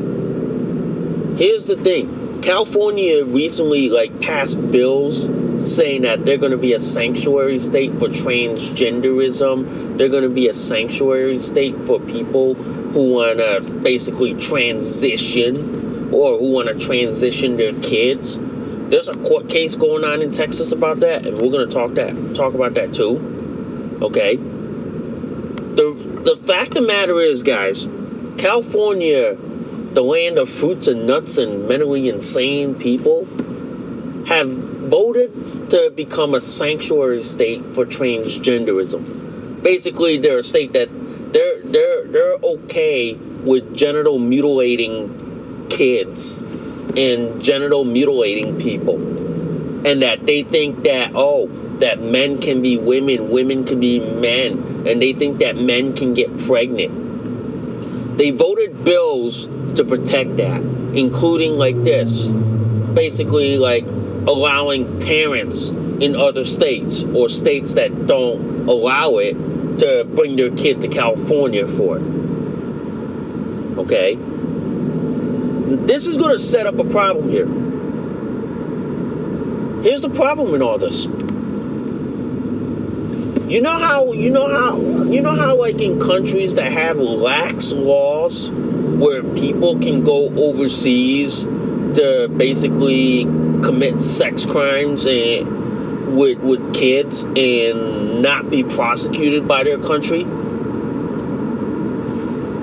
here's 1.38 1.66
the 1.66 1.76
thing: 1.76 2.40
California 2.40 3.26
recently 3.26 3.90
like 3.90 4.22
passed 4.22 4.70
bills 4.70 5.28
saying 5.60 6.02
that 6.02 6.24
they're 6.24 6.38
going 6.38 6.52
to 6.52 6.58
be 6.58 6.72
a 6.72 6.80
sanctuary 6.80 7.58
state 7.58 7.92
for 7.94 8.08
transgenderism. 8.08 9.98
They're 9.98 10.08
going 10.08 10.22
to 10.22 10.28
be 10.28 10.48
a 10.48 10.54
sanctuary 10.54 11.38
state 11.38 11.76
for 11.76 12.00
people 12.00 12.54
who 12.54 13.12
want 13.12 13.38
to 13.38 13.80
basically 13.82 14.34
transition 14.34 16.14
or 16.14 16.38
who 16.38 16.52
want 16.52 16.68
to 16.68 16.78
transition 16.78 17.56
their 17.56 17.74
kids. 17.74 18.38
There's 18.38 19.08
a 19.08 19.14
court 19.14 19.48
case 19.48 19.76
going 19.76 20.04
on 20.04 20.22
in 20.22 20.32
Texas 20.32 20.72
about 20.72 21.00
that, 21.00 21.26
and 21.26 21.36
we're 21.40 21.50
going 21.50 21.68
to 21.68 21.74
talk 21.74 21.94
that 21.94 22.34
talk 22.34 22.54
about 22.54 22.74
that 22.74 22.94
too. 22.94 23.98
Okay. 24.00 24.36
The 24.36 26.22
the 26.24 26.36
fact 26.36 26.70
of 26.70 26.74
the 26.74 26.82
matter 26.82 27.20
is, 27.20 27.42
guys, 27.42 27.86
California, 28.38 29.34
the 29.34 30.02
land 30.02 30.38
of 30.38 30.48
fruits 30.48 30.86
and 30.86 31.06
nuts 31.06 31.38
and 31.38 31.68
mentally 31.68 32.08
insane 32.08 32.74
people, 32.76 33.26
have 34.26 34.77
voted 34.88 35.70
to 35.70 35.90
become 35.94 36.35
a 36.35 36.40
sanctuary 36.40 37.22
state 37.22 37.62
for 37.74 37.87
transgenderism. 37.87 39.62
Basically, 39.62 40.18
they're 40.18 40.38
a 40.38 40.42
state 40.42 40.72
that 40.72 40.88
they're 41.33 41.62
they're 41.62 42.05
they're 42.07 42.35
okay 42.35 43.14
with 43.14 43.77
genital 43.77 44.18
mutilating 44.18 45.66
kids 45.68 46.38
and 46.38 47.42
genital 47.42 47.85
mutilating 47.85 48.59
people, 48.59 48.96
and 49.87 50.03
that 50.03 50.24
they 50.24 50.42
think 50.42 50.85
that 50.85 51.12
oh 51.14 51.48
that 51.81 52.01
men 52.01 52.40
can 52.40 52.62
be 52.62 52.77
women, 52.77 53.31
women 53.31 53.64
can 53.64 53.81
be 53.81 54.01
men, 54.01 54.87
and 54.87 55.01
they 55.01 55.12
think 55.12 55.38
that 55.40 55.57
men 55.57 55.94
can 55.94 56.14
get 56.14 56.37
pregnant. 56.38 58.16
They 58.18 58.31
voted 58.31 58.85
bills 58.85 59.46
to 59.77 59.85
protect 59.85 60.38
that, 60.38 60.61
including 60.94 61.57
like 61.57 61.85
this, 61.85 62.27
basically 62.27 63.59
like 63.59 63.87
allowing 64.28 65.00
parents 65.00 65.70
in 65.70 66.14
other 66.14 66.44
states 66.44 67.02
or 67.02 67.30
states 67.30 67.74
that 67.74 68.06
don't 68.06 68.68
allow 68.68 69.16
it 69.16 69.32
to 69.78 70.04
bring 70.04 70.36
their 70.36 70.50
kid 70.50 70.82
to 70.82 70.88
California 70.88 71.66
for 71.66 71.96
it. 71.96 72.02
Okay? 73.78 74.18
This 75.86 76.06
is 76.06 76.18
going 76.18 76.36
to 76.36 76.38
set 76.38 76.66
up 76.66 76.78
a 76.78 76.84
problem 76.84 77.30
here. 77.30 77.46
Here's 79.82 80.02
the 80.02 80.10
problem 80.10 80.54
in 80.54 80.60
all 80.60 80.76
this. 80.76 81.06
You 83.50 83.62
know 83.62 83.78
how 83.78 84.12
you 84.12 84.30
know 84.30 84.46
how 84.46 84.76
you 85.04 85.22
know 85.22 85.34
how 85.34 85.58
like 85.58 85.80
in 85.80 85.98
countries 85.98 86.56
that 86.56 86.70
have 86.70 86.98
lax 86.98 87.72
laws 87.72 88.50
where 88.50 89.22
people 89.22 89.78
can 89.78 90.04
go 90.04 90.28
overseas 90.28 91.44
to 91.44 92.28
basically 92.36 93.24
commit 93.62 94.00
sex 94.00 94.46
crimes 94.46 95.06
and 95.06 96.16
with 96.16 96.38
with 96.38 96.74
kids 96.74 97.24
and 97.24 98.22
not 98.22 98.50
be 98.50 98.64
prosecuted 98.64 99.46
by 99.46 99.64
their 99.64 99.78
country. 99.78 100.24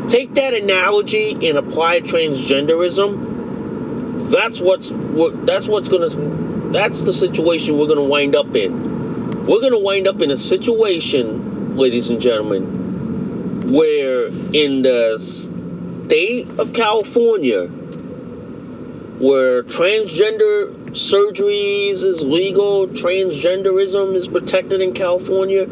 Take 0.10 0.34
that 0.36 0.54
analogy 0.54 1.50
and 1.50 1.58
apply 1.58 2.02
transgenderism. 2.02 4.30
That's 4.30 4.62
what's 4.62 4.92
what 4.92 5.46
that's 5.46 5.68
what's 5.68 5.90
gonna 5.90 6.72
that's 6.72 7.02
the 7.04 7.14
situation 7.14 7.78
we're 7.78 7.88
gonna 7.88 8.04
wind 8.04 8.36
up 8.36 8.56
in. 8.56 9.46
We're 9.46 9.62
gonna 9.62 9.80
wind 9.80 10.08
up 10.08 10.22
in 10.22 10.32
a 10.32 10.38
situation, 10.38 11.78
ladies 11.78 12.10
and 12.10 12.20
gentlemen, 12.20 13.72
where 13.72 14.28
in 14.28 14.82
the 14.82 15.20
state 15.20 16.50
of 16.60 16.74
California, 16.74 17.68
where 17.68 19.64
transgender 19.64 20.85
surgeries 20.96 22.06
is 22.06 22.24
legal, 22.24 22.88
transgenderism 22.88 24.16
is 24.16 24.30
protected 24.30 24.82
in 24.82 24.94
California, 24.94 25.68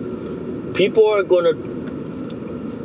people 0.73 1.07
are 1.07 1.23
gonna 1.23 1.53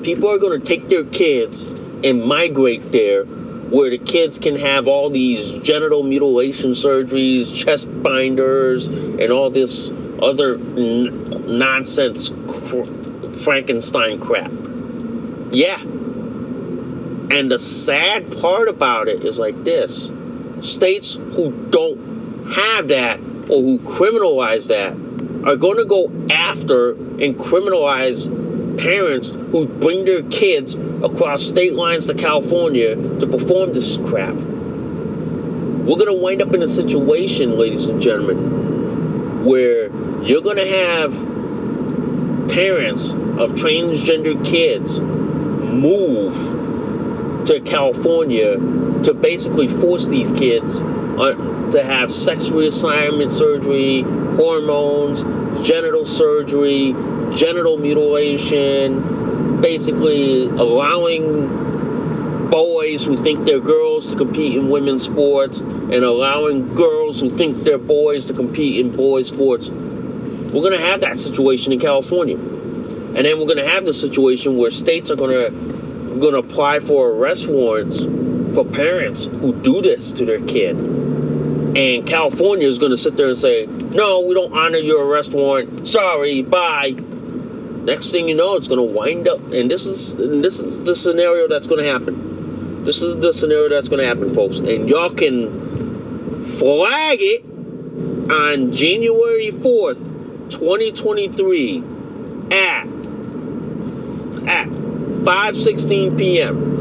people 0.03 0.29
are 0.31 0.39
gonna 0.39 0.61
take 0.61 0.89
their 0.89 1.03
kids 1.05 1.65
and 2.05 2.23
migrate 2.25 2.93
there 2.93 3.25
where 3.25 3.91
the 3.91 3.99
kids 3.99 4.39
can 4.39 4.55
have 4.55 4.87
all 4.87 5.11
these 5.11 5.51
genital 5.59 6.03
mutilation 6.05 6.71
surgeries, 6.71 7.55
chest 7.55 7.89
binders, 8.03 8.87
and 8.87 9.31
all 9.31 9.51
this 9.51 9.91
other 10.23 10.55
n- 10.55 11.59
nonsense 11.59 12.31
cr- 12.47 12.85
Frankenstein 13.43 14.21
crap. 14.21 14.51
Yeah. 15.51 15.79
And 17.31 17.51
the 17.51 17.59
sad 17.59 18.39
part 18.39 18.69
about 18.69 19.09
it 19.09 19.25
is 19.25 19.39
like 19.39 19.65
this 19.65 20.11
states 20.61 21.15
who 21.15 21.53
don't 21.71 22.08
have 22.53 22.89
that 22.89 23.19
or 23.21 23.63
who 23.63 23.79
criminalize 23.79 24.69
that 24.69 24.93
are 25.47 25.57
going 25.57 25.79
to 25.79 25.85
go 25.85 26.11
after 26.31 26.93
and 26.93 27.37
criminalize 27.37 28.29
parents 28.79 29.29
who 29.29 29.67
bring 29.67 30.05
their 30.05 30.23
kids 30.23 30.75
across 30.75 31.43
state 31.43 31.75
lines 31.75 32.07
to 32.07 32.15
California 32.15 32.95
to 32.95 33.27
perform 33.27 33.73
this 33.73 33.97
crap. 33.97 34.35
We're 34.35 35.97
going 35.97 36.07
to 36.07 36.21
wind 36.21 36.43
up 36.43 36.53
in 36.55 36.63
a 36.63 36.69
situation, 36.69 37.57
ladies 37.57 37.87
and 37.87 38.01
gentlemen, 38.01 39.45
where 39.45 39.91
you're 40.23 40.43
going 40.43 40.57
to 40.57 40.67
have 40.67 41.13
parents 42.51 43.11
of 43.13 43.53
transgender 43.53 44.45
kids 44.45 45.01
move 45.01 46.35
to 47.47 47.61
California 47.61 48.57
to 49.05 49.15
basically 49.15 49.67
force 49.67 50.09
these 50.09 50.33
kids 50.33 50.83
Uh, 51.19 51.35
to 51.73 51.83
have 51.83 52.13
sex 52.13 52.51
reassignment 52.51 53.33
surgery, 53.33 54.03
hormones, 54.37 55.23
genital 55.67 56.07
surgery, 56.07 56.93
genital 57.35 57.77
mutilation, 57.77 59.61
basically 59.61 60.45
allowing 60.45 62.49
boys 62.51 63.05
who 63.05 63.21
think 63.23 63.45
they're 63.45 63.59
girls 63.59 64.13
to 64.13 64.17
compete 64.17 64.57
in 64.57 64.69
women's 64.69 65.03
sports 65.03 65.59
and 65.59 66.05
allowing 66.05 66.73
girls 66.75 67.21
who 67.21 67.31
think 67.31 67.65
they're 67.65 67.79
boys 67.79 68.27
to 68.27 68.33
compete 68.33 68.79
in 68.79 68.95
boys' 68.95 69.27
sports. 69.27 69.69
We're 69.69 70.63
going 70.63 70.79
to 70.79 70.87
have 70.87 71.01
that 71.01 71.19
situation 71.19 71.73
in 71.73 71.81
California. 71.81 72.39
And 72.39 73.27
then 73.27 73.41
we're 73.41 73.47
going 73.47 73.59
to 73.59 73.69
have 73.69 73.85
the 73.85 73.93
situation 73.93 74.57
where 74.57 74.71
states 74.71 75.11
are 75.11 75.17
going 75.17 75.33
to 75.33 75.51
going 76.21 76.33
to 76.33 76.39
apply 76.39 76.81
for 76.81 77.11
arrest 77.11 77.49
warrants 77.49 78.03
for 78.59 78.65
parents 78.65 79.25
who 79.25 79.55
do 79.55 79.81
this 79.83 80.11
to 80.11 80.25
their 80.25 80.41
kid. 80.41 80.77
And 80.77 82.05
California 82.05 82.67
is 82.67 82.81
going 82.81 82.91
to 82.91 82.97
sit 82.97 83.17
there 83.17 83.29
and 83.29 83.39
say, 83.39 83.67
no, 83.67 84.23
we 84.23 84.35
don't 84.35 84.53
honor 84.53 84.79
your 84.79 85.07
arrest 85.07 85.33
warrant. 85.33 85.87
Sorry, 85.87 86.43
bye. 86.43 86.91
Next 86.91 88.11
thing 88.11 88.29
you 88.29 88.35
know, 88.35 88.57
it's 88.57 88.67
going 88.67 88.85
to 88.89 88.95
wind 88.95 89.29
up, 89.29 89.39
and 89.53 89.71
this 89.71 89.87
is 89.87 90.13
and 90.15 90.45
this 90.45 90.59
is 90.59 90.83
the 90.83 90.97
scenario 90.97 91.47
that's 91.47 91.69
going 91.69 91.85
to 91.85 91.89
happen. 91.89 92.83
This 92.85 93.01
is 93.01 93.15
the 93.15 93.33
scenario 93.33 93.69
that's 93.69 93.89
going 93.89 94.01
to 94.01 94.07
happen, 94.07 94.35
folks. 94.35 94.59
And 94.59 94.89
y'all 94.89 95.11
can 95.11 96.45
flag 96.45 97.19
it 97.21 97.45
on 97.45 98.73
January 98.73 99.53
4th, 99.53 100.51
2023 100.51 101.79
at 102.51 102.87
at 104.49 104.69
5:16 104.69 106.19
p.m. 106.19 106.78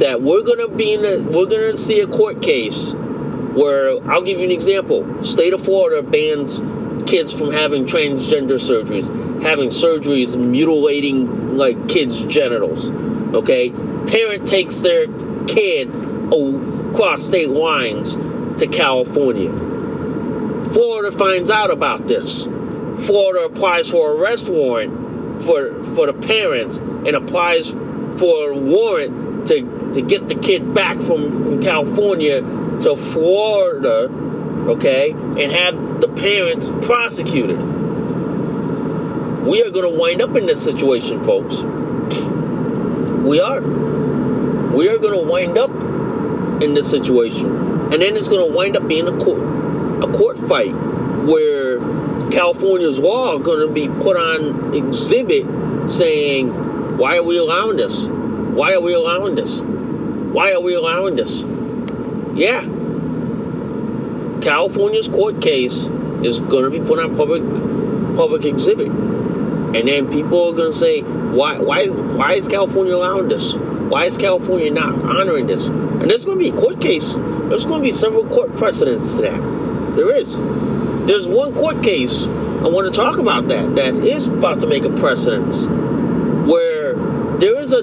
that 0.00 0.20
we're 0.20 0.42
to 0.58 0.68
be 0.68 0.94
in 0.94 1.04
a, 1.04 1.20
we're 1.20 1.46
to 1.46 1.76
see 1.76 2.00
a 2.00 2.06
court 2.06 2.42
case 2.42 2.92
where 2.92 4.02
I'll 4.10 4.22
give 4.22 4.38
you 4.38 4.44
an 4.44 4.50
example. 4.50 5.22
State 5.22 5.52
of 5.52 5.62
Florida 5.62 6.02
bans 6.02 6.60
kids 7.06 7.32
from 7.32 7.52
having 7.52 7.84
transgender 7.84 8.58
surgeries, 8.58 9.42
having 9.42 9.68
surgeries 9.68 10.36
mutilating 10.36 11.56
like 11.56 11.88
kids' 11.88 12.24
genitals. 12.24 12.90
Okay? 12.90 13.70
Parent 13.70 14.46
takes 14.46 14.80
their 14.80 15.06
kid 15.46 15.88
across 15.88 17.22
state 17.22 17.50
lines 17.50 18.14
to 18.60 18.68
California. 18.70 19.50
Florida 20.72 21.16
finds 21.16 21.50
out 21.50 21.70
about 21.70 22.06
this. 22.06 22.44
Florida 22.44 23.46
applies 23.46 23.90
for 23.90 24.12
arrest 24.12 24.48
warrant 24.48 25.42
for 25.42 25.82
for 25.94 26.06
the 26.06 26.12
parents 26.12 26.76
and 26.76 27.08
applies 27.08 27.70
for 27.70 28.50
a 28.50 28.56
warrant 28.56 29.19
to, 29.46 29.92
to 29.94 30.02
get 30.02 30.28
the 30.28 30.34
kid 30.34 30.74
back 30.74 30.96
from, 30.96 31.30
from 31.30 31.62
California 31.62 32.40
to 32.40 32.96
Florida, 32.96 34.08
okay, 34.70 35.10
and 35.10 35.52
have 35.52 36.00
the 36.00 36.08
parents 36.08 36.68
prosecuted. 36.82 37.58
We 39.46 39.62
are 39.62 39.70
going 39.70 39.90
to 39.90 39.98
wind 39.98 40.22
up 40.22 40.36
in 40.36 40.46
this 40.46 40.62
situation, 40.62 41.22
folks. 41.24 41.62
We 43.22 43.40
are. 43.40 43.60
We 43.60 44.88
are 44.88 44.98
going 44.98 45.24
to 45.24 45.30
wind 45.30 45.58
up 45.58 45.70
in 46.62 46.74
this 46.74 46.88
situation. 46.88 47.50
And 47.92 48.00
then 48.00 48.16
it's 48.16 48.28
going 48.28 48.48
to 48.48 48.56
wind 48.56 48.76
up 48.76 48.86
being 48.86 49.08
a 49.08 49.16
court, 49.18 49.40
a 50.04 50.12
court 50.12 50.38
fight 50.38 50.72
where 51.24 51.78
California's 52.30 52.98
law 52.98 53.36
are 53.36 53.40
going 53.40 53.66
to 53.66 53.72
be 53.72 53.88
put 53.88 54.16
on 54.16 54.74
exhibit 54.74 55.46
saying, 55.90 56.96
why 56.98 57.16
are 57.16 57.22
we 57.22 57.38
allowing 57.38 57.76
this? 57.76 58.08
Why 58.54 58.74
are 58.74 58.80
we 58.80 58.94
allowing 58.94 59.34
this? 59.34 59.60
Why 59.60 60.52
are 60.52 60.60
we 60.60 60.74
allowing 60.74 61.16
this? 61.16 61.42
Yeah. 62.34 62.60
California's 64.42 65.08
court 65.08 65.42
case 65.42 65.86
is 66.22 66.38
going 66.40 66.64
to 66.64 66.70
be 66.70 66.80
put 66.80 66.98
on 66.98 67.16
public 67.16 67.42
public 68.16 68.44
exhibit. 68.44 68.88
And 68.88 69.86
then 69.86 70.10
people 70.10 70.48
are 70.48 70.52
going 70.52 70.72
to 70.72 70.76
say, 70.76 71.00
why, 71.02 71.58
why, 71.58 71.86
why 71.86 72.32
is 72.32 72.48
California 72.48 72.94
allowing 72.94 73.28
this? 73.28 73.54
Why 73.54 74.06
is 74.06 74.18
California 74.18 74.70
not 74.70 74.94
honoring 74.94 75.46
this? 75.46 75.68
And 75.68 76.10
there's 76.10 76.24
going 76.24 76.38
to 76.38 76.44
be 76.44 76.50
a 76.50 76.60
court 76.60 76.80
case. 76.80 77.14
There's 77.14 77.64
going 77.64 77.80
to 77.80 77.86
be 77.86 77.92
several 77.92 78.26
court 78.26 78.56
precedents 78.56 79.14
to 79.16 79.22
that. 79.22 79.96
There 79.96 80.12
is. 80.14 80.36
There's 81.06 81.26
one 81.26 81.54
court 81.54 81.82
case 81.82 82.26
I 82.26 82.68
want 82.68 82.92
to 82.92 83.00
talk 83.00 83.18
about 83.18 83.48
that 83.48 83.76
that 83.76 83.94
is 83.96 84.28
about 84.28 84.60
to 84.60 84.66
make 84.66 84.84
a 84.84 84.90
precedence 84.90 85.66
where 85.66 86.94
there 87.38 87.58
is 87.58 87.72
a 87.72 87.82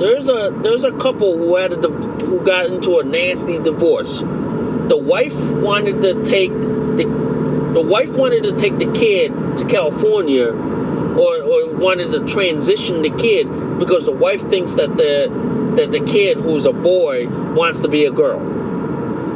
there's 0.00 0.28
a 0.28 0.50
there's 0.62 0.84
a 0.84 0.92
couple 0.92 1.36
who 1.36 1.56
had 1.56 1.72
a 1.72 1.88
who 1.88 2.40
got 2.40 2.66
into 2.66 2.98
a 2.98 3.04
nasty 3.04 3.58
divorce. 3.58 4.20
The 4.20 4.96
wife 4.96 5.38
wanted 5.52 6.00
to 6.00 6.24
take 6.24 6.50
the 6.52 7.70
the 7.74 7.82
wife 7.82 8.16
wanted 8.16 8.44
to 8.44 8.56
take 8.56 8.78
the 8.78 8.90
kid 8.92 9.32
to 9.58 9.66
California 9.66 10.48
or, 10.48 11.42
or 11.42 11.76
wanted 11.76 12.12
to 12.12 12.26
transition 12.26 13.02
the 13.02 13.10
kid 13.10 13.46
because 13.78 14.06
the 14.06 14.12
wife 14.12 14.48
thinks 14.48 14.74
that 14.74 14.96
the 14.96 15.74
that 15.76 15.92
the 15.92 16.00
kid 16.00 16.38
who's 16.38 16.64
a 16.64 16.72
boy 16.72 17.28
wants 17.54 17.80
to 17.80 17.88
be 17.88 18.06
a 18.06 18.10
girl. 18.10 18.40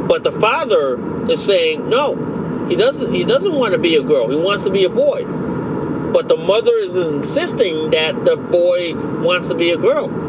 But 0.08 0.24
the 0.24 0.32
father 0.32 1.30
is 1.30 1.44
saying 1.44 1.88
no, 1.90 2.66
he 2.68 2.76
doesn't 2.76 3.12
he 3.12 3.24
doesn't 3.24 3.54
want 3.54 3.74
to 3.74 3.78
be 3.78 3.96
a 3.96 4.02
girl. 4.02 4.28
He 4.30 4.36
wants 4.36 4.64
to 4.64 4.70
be 4.70 4.84
a 4.84 4.90
boy. 4.90 5.24
But 6.12 6.28
the 6.28 6.36
mother 6.36 6.74
is 6.76 6.96
insisting 6.96 7.90
that 7.90 8.24
the 8.24 8.36
boy 8.36 8.94
wants 9.20 9.48
to 9.48 9.54
be 9.54 9.70
a 9.70 9.76
girl. 9.76 10.23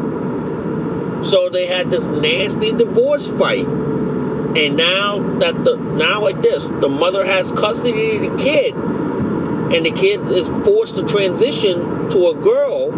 So 1.25 1.49
they 1.49 1.65
had 1.65 1.89
this 1.89 2.05
nasty 2.05 2.71
divorce 2.71 3.27
fight. 3.27 3.65
And 3.65 4.77
now 4.77 5.37
that 5.39 5.65
the 5.65 5.75
now 5.75 6.21
like 6.21 6.41
this, 6.41 6.69
the 6.69 6.87
mother 6.87 7.25
has 7.25 7.51
custody 7.51 8.15
of 8.15 8.21
the 8.21 8.37
kid, 8.41 8.73
and 8.73 9.85
the 9.85 9.91
kid 9.91 10.21
is 10.29 10.47
forced 10.47 10.95
to 10.95 11.03
transition 11.03 12.09
to 12.11 12.27
a 12.29 12.35
girl, 12.35 12.93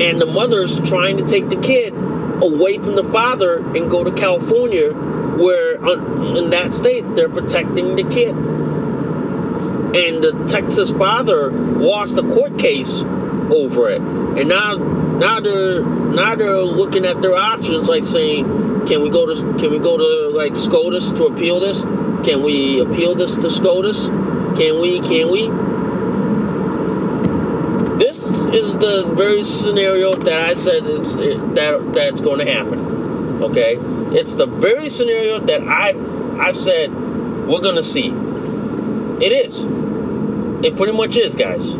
and 0.00 0.18
the 0.18 0.26
mother's 0.26 0.80
trying 0.80 1.18
to 1.18 1.26
take 1.26 1.50
the 1.50 1.60
kid 1.60 1.92
away 1.92 2.78
from 2.78 2.94
the 2.94 3.04
father 3.04 3.58
and 3.76 3.90
go 3.90 4.04
to 4.04 4.12
California, 4.12 4.92
where 4.92 5.84
uh, 5.84 6.36
in 6.36 6.50
that 6.50 6.72
state 6.72 7.04
they're 7.14 7.28
protecting 7.28 7.96
the 7.96 8.04
kid. 8.04 8.34
And 8.34 10.22
the 10.22 10.46
Texas 10.48 10.90
father 10.90 11.50
lost 11.50 12.16
a 12.16 12.22
court 12.22 12.58
case 12.58 13.02
over 13.02 13.90
it, 13.90 14.00
and 14.00 14.48
now 14.48 14.76
now 14.76 15.40
they're 15.40 15.82
now 16.14 16.34
they're 16.34 16.62
looking 16.62 17.04
at 17.04 17.20
their 17.20 17.34
options, 17.34 17.88
like 17.88 18.04
saying, 18.04 18.44
can 18.86 19.02
we 19.02 19.10
go 19.10 19.26
to 19.26 19.58
can 19.58 19.70
we 19.70 19.78
go 19.78 19.96
to 19.96 20.36
like 20.36 20.56
SCOTUS 20.56 21.12
to 21.12 21.24
appeal 21.24 21.60
this? 21.60 21.82
Can 22.24 22.42
we 22.42 22.80
appeal 22.80 23.14
this 23.14 23.34
to 23.34 23.50
SCOTUS? 23.50 24.06
Can 24.58 24.80
we? 24.80 25.00
Can 25.00 25.30
we? 25.30 25.48
This 27.98 28.24
is 28.54 28.72
the 28.74 29.12
very 29.14 29.44
scenario 29.44 30.14
that 30.14 30.48
I 30.48 30.54
said 30.54 30.86
is 30.86 31.14
that 31.16 31.92
that's 31.94 32.20
going 32.20 32.38
to 32.38 32.50
happen. 32.50 33.42
Okay, 33.42 33.76
it's 34.16 34.34
the 34.34 34.46
very 34.46 34.88
scenario 34.88 35.40
that 35.40 35.62
I've 35.62 36.40
I've 36.40 36.56
said 36.56 36.90
we're 36.92 37.60
going 37.60 37.76
to 37.76 37.82
see. 37.82 38.08
It 39.20 39.32
is. 39.32 39.64
It 40.64 40.76
pretty 40.76 40.92
much 40.92 41.16
is, 41.16 41.34
guys. 41.36 41.74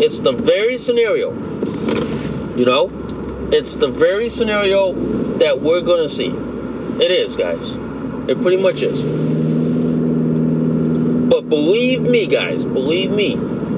It's 0.00 0.20
the 0.20 0.32
very 0.32 0.78
scenario 0.78 1.32
You 2.56 2.64
know, 2.64 2.88
it's 3.52 3.76
the 3.76 3.88
very 3.88 4.30
scenario 4.30 4.92
that 5.38 5.60
we're 5.60 5.82
gonna 5.82 6.08
see. 6.08 6.28
It 6.28 7.10
is, 7.10 7.36
guys. 7.36 7.76
It 8.28 8.40
pretty 8.40 8.56
much 8.56 8.80
is. 8.82 9.04
But 11.28 11.48
believe 11.50 12.02
me, 12.02 12.26
guys, 12.26 12.64
believe 12.64 13.10
me, 13.10 13.34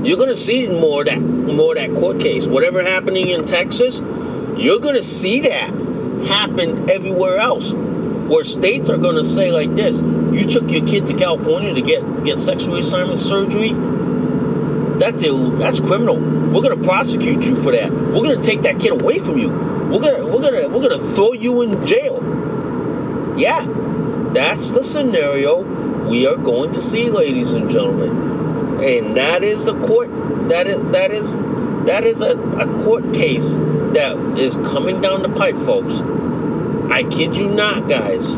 you're 0.08 0.18
gonna 0.18 0.36
see 0.36 0.68
more 0.68 1.04
that 1.04 1.20
more 1.20 1.74
that 1.74 1.92
court 1.94 2.20
case. 2.20 2.46
Whatever 2.46 2.84
happening 2.84 3.28
in 3.28 3.46
Texas, 3.46 4.00
you're 4.56 4.78
gonna 4.78 5.02
see 5.02 5.40
that 5.40 5.70
happen 6.26 6.88
everywhere 6.88 7.38
else. 7.38 7.72
Where 7.72 8.44
states 8.44 8.90
are 8.90 8.98
gonna 8.98 9.24
say 9.24 9.50
like 9.50 9.74
this, 9.74 10.00
you 10.00 10.46
took 10.46 10.70
your 10.70 10.86
kid 10.86 11.06
to 11.06 11.14
California 11.14 11.74
to 11.74 11.82
get, 11.82 12.24
get 12.24 12.38
sexual 12.38 12.76
assignment 12.76 13.18
surgery. 13.20 13.74
That's 14.98 15.22
Ill, 15.22 15.50
that's 15.52 15.80
criminal. 15.80 16.18
We're 16.18 16.62
gonna 16.62 16.82
prosecute 16.82 17.44
you 17.44 17.56
for 17.56 17.72
that. 17.72 17.90
We're 17.90 18.24
gonna 18.24 18.42
take 18.42 18.62
that 18.62 18.78
kid 18.78 18.92
away 18.92 19.18
from 19.18 19.38
you. 19.38 19.50
We're 19.50 20.00
gonna 20.00 20.24
we're 20.24 20.42
gonna 20.42 20.68
we're 20.68 20.88
gonna 20.88 21.14
throw 21.14 21.32
you 21.32 21.62
in 21.62 21.86
jail. 21.86 22.22
Yeah, 23.36 23.64
that's 24.32 24.70
the 24.70 24.84
scenario 24.84 25.62
we 26.08 26.26
are 26.26 26.36
going 26.36 26.72
to 26.72 26.80
see, 26.80 27.10
ladies 27.10 27.52
and 27.52 27.70
gentlemen. 27.70 28.82
And 28.84 29.16
that 29.16 29.42
is 29.42 29.64
the 29.64 29.78
court 29.78 30.10
that 30.48 30.66
is 30.66 30.80
that 30.92 31.10
is 31.10 31.40
that 31.86 32.04
is 32.04 32.20
a, 32.20 32.38
a 32.38 32.84
court 32.84 33.14
case 33.14 33.52
that 33.54 34.38
is 34.38 34.56
coming 34.56 35.00
down 35.00 35.22
the 35.22 35.28
pipe, 35.30 35.56
folks. 35.56 36.00
I 36.90 37.02
kid 37.04 37.36
you 37.36 37.48
not, 37.48 37.88
guys. 37.88 38.34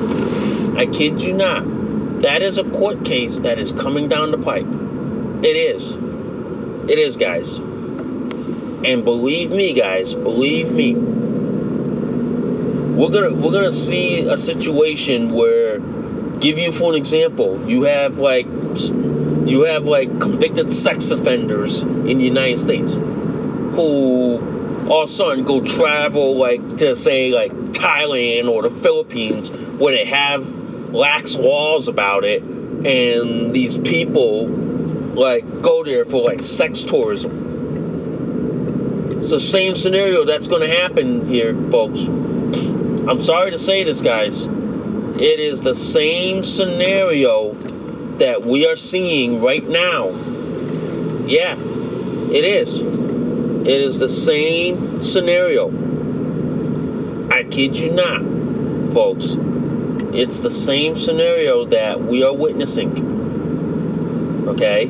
I 0.77 0.87
kid 0.87 1.23
you 1.23 1.35
not. 1.35 2.23
That 2.23 2.43
is 2.43 2.59
a 2.59 2.65
court 2.65 3.05
case 3.05 3.41
that 3.41 3.59
is 3.59 3.73
coming 3.73 4.09
down 4.09 4.31
the 4.31 4.39
pipe. 4.39 4.67
It 5.45 5.57
is. 5.57 5.97
It 6.89 6.99
is, 7.01 7.17
guys. 7.17 7.57
And 7.59 9.05
believe 9.05 9.51
me, 9.51 9.73
guys, 9.73 10.15
believe 10.15 10.71
me. 10.71 10.95
We're 12.95 13.11
gonna 13.11 13.35
we're 13.35 13.53
gonna 13.53 13.73
see 13.73 14.21
a 14.29 14.37
situation 14.37 15.31
where 15.31 15.81
give 16.39 16.59
you 16.59 16.71
for 16.71 16.93
an 16.93 16.97
example, 16.97 17.69
you 17.69 17.83
have 17.83 18.19
like 18.19 18.47
you 18.47 19.63
have 19.63 19.85
like 19.85 20.21
convicted 20.21 20.73
sex 20.73 21.11
offenders 21.11 21.83
in 21.83 22.19
the 22.19 22.25
United 22.25 22.59
States 22.59 22.93
who 22.93 24.87
all 24.89 25.03
of 25.03 25.09
a 25.09 25.13
sudden 25.13 25.45
go 25.45 25.61
travel 25.61 26.37
like 26.37 26.77
to 26.77 26.95
say 26.95 27.33
like 27.33 27.53
Thailand 27.53 28.49
or 28.49 28.63
the 28.63 28.71
Philippines 28.71 29.51
where 29.51 29.93
they 29.93 30.05
have 30.05 30.49
lax 30.95 31.35
laws 31.35 31.89
about 31.89 32.23
it 32.25 32.43
and 32.43 33.53
these 33.53 33.77
people 33.77 34.66
like 35.17 35.63
go 35.63 35.83
there 35.83 36.05
for 36.05 36.23
like 36.23 36.43
sex 36.43 36.85
tourism. 36.85 37.55
It's 39.21 39.31
the 39.31 39.41
same 39.41 39.75
scenario 39.75 40.25
that's 40.25 40.47
going 40.47 40.63
to 40.63 40.69
happen 40.69 41.27
here, 41.27 41.55
folks. 41.71 42.07
I'm 42.07 43.21
sorry 43.21 43.51
to 43.51 43.59
say 43.59 43.83
this, 43.85 44.03
guys. 44.03 44.45
It 44.45 45.41
is 45.41 45.63
the 45.63 45.75
same 45.75 46.43
scenario 46.43 47.55
that 48.19 48.45
we 48.45 48.67
are 48.69 48.77
seeing 48.77 49.41
right 49.41 49.67
now. 49.67 50.11
Yeah, 51.27 51.57
it 51.57 52.45
is. 52.45 52.81
It 52.81 53.81
is 53.81 53.99
the 53.99 54.09
same 54.09 55.01
scenario. 55.01 55.71
I 57.31 57.45
kid 57.45 57.77
you 57.77 57.91
not, 57.91 58.23
folks. 58.93 59.37
It's 60.15 60.41
the 60.41 60.51
same 60.51 60.95
scenario 60.95 61.65
that 61.67 62.01
we 62.01 62.23
are 62.23 62.35
witnessing. 62.35 63.17
Okay? 64.49 64.87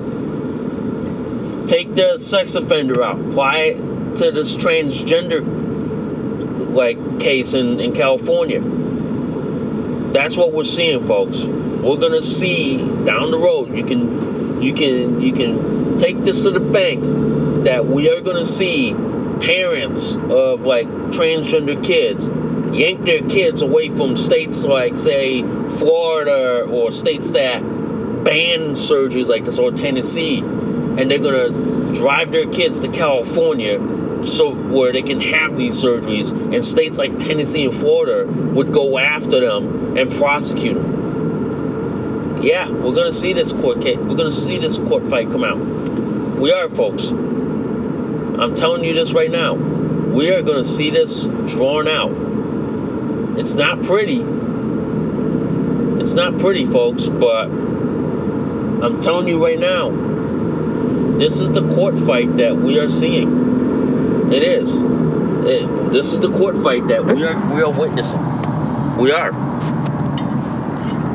Take 1.66 1.94
the 1.94 2.18
sex 2.18 2.54
offender 2.54 3.02
out. 3.02 3.18
Apply 3.18 3.58
it 3.58 4.16
to 4.16 4.30
this 4.30 4.56
transgender 4.56 5.44
like 6.74 7.20
case 7.20 7.54
in, 7.54 7.80
in 7.80 7.92
California. 7.92 8.60
That's 10.12 10.36
what 10.36 10.52
we're 10.52 10.64
seeing, 10.64 11.06
folks. 11.06 11.44
We're 11.44 11.96
gonna 11.96 12.22
see 12.22 12.78
down 13.04 13.30
the 13.30 13.38
road. 13.38 13.76
You 13.76 13.84
can 13.84 14.62
you 14.62 14.72
can 14.72 15.20
you 15.20 15.32
can 15.32 15.98
take 15.98 16.22
this 16.24 16.42
to 16.42 16.50
the 16.50 16.60
bank 16.60 17.64
that 17.64 17.86
we 17.86 18.10
are 18.10 18.20
gonna 18.20 18.44
see 18.44 18.94
parents 19.40 20.14
of 20.14 20.62
like 20.62 20.86
transgender 20.86 21.82
kids 21.84 22.30
yank 22.72 23.04
their 23.04 23.22
kids 23.22 23.62
away 23.62 23.88
from 23.88 24.16
states 24.16 24.64
like 24.64 24.96
say 24.96 25.42
Florida 25.42 26.62
or 26.64 26.90
states 26.90 27.32
that 27.32 27.60
ban 28.24 28.72
surgeries 28.72 29.28
like 29.28 29.44
this 29.44 29.58
or 29.58 29.70
Tennessee 29.70 30.40
and 30.98 31.10
they're 31.10 31.18
gonna 31.18 31.92
drive 31.92 32.30
their 32.30 32.46
kids 32.46 32.80
to 32.80 32.88
California 32.88 33.78
so 34.24 34.54
where 34.54 34.92
they 34.92 35.02
can 35.02 35.20
have 35.20 35.56
these 35.56 35.82
surgeries 35.82 36.32
and 36.54 36.64
states 36.64 36.98
like 36.98 37.18
Tennessee 37.18 37.66
and 37.66 37.74
Florida 37.74 38.26
would 38.26 38.72
go 38.72 38.98
after 38.98 39.40
them 39.40 39.96
and 39.96 40.10
prosecute 40.10 40.74
them. 40.74 42.42
Yeah, 42.42 42.68
we're 42.68 42.94
gonna 42.94 43.12
see 43.12 43.32
this 43.32 43.52
court 43.52 43.80
case. 43.80 43.96
We're 43.96 44.16
gonna 44.16 44.30
see 44.30 44.58
this 44.58 44.78
court 44.78 45.08
fight 45.08 45.30
come 45.30 45.44
out. 45.44 45.58
We 46.38 46.52
are, 46.52 46.68
folks. 46.68 47.10
I'm 47.10 48.54
telling 48.54 48.84
you 48.84 48.94
this 48.94 49.12
right 49.12 49.30
now. 49.30 49.54
We 49.54 50.30
are 50.32 50.42
gonna 50.42 50.64
see 50.64 50.90
this 50.90 51.24
drawn 51.24 51.88
out. 51.88 52.12
It's 53.38 53.54
not 53.54 53.82
pretty. 53.82 54.20
It's 56.00 56.14
not 56.14 56.38
pretty, 56.38 56.66
folks, 56.66 57.08
but 57.08 57.46
I'm 57.46 59.00
telling 59.00 59.28
you 59.28 59.42
right 59.42 59.58
now, 59.58 59.90
this 61.18 61.40
is 61.40 61.50
the 61.50 61.62
court 61.74 61.98
fight 61.98 62.36
that 62.36 62.56
we 62.56 62.78
are 62.78 62.88
seeing. 62.88 64.32
It 64.32 64.42
is. 64.42 64.74
It, 64.74 65.92
this 65.92 66.12
is 66.12 66.20
the 66.20 66.30
court 66.30 66.56
fight 66.58 66.88
that 66.88 67.04
we 67.04 67.24
are 67.24 67.54
we 67.54 67.62
are 67.62 67.70
witnessing. 67.70 68.20
We 68.98 69.12
are. 69.12 69.32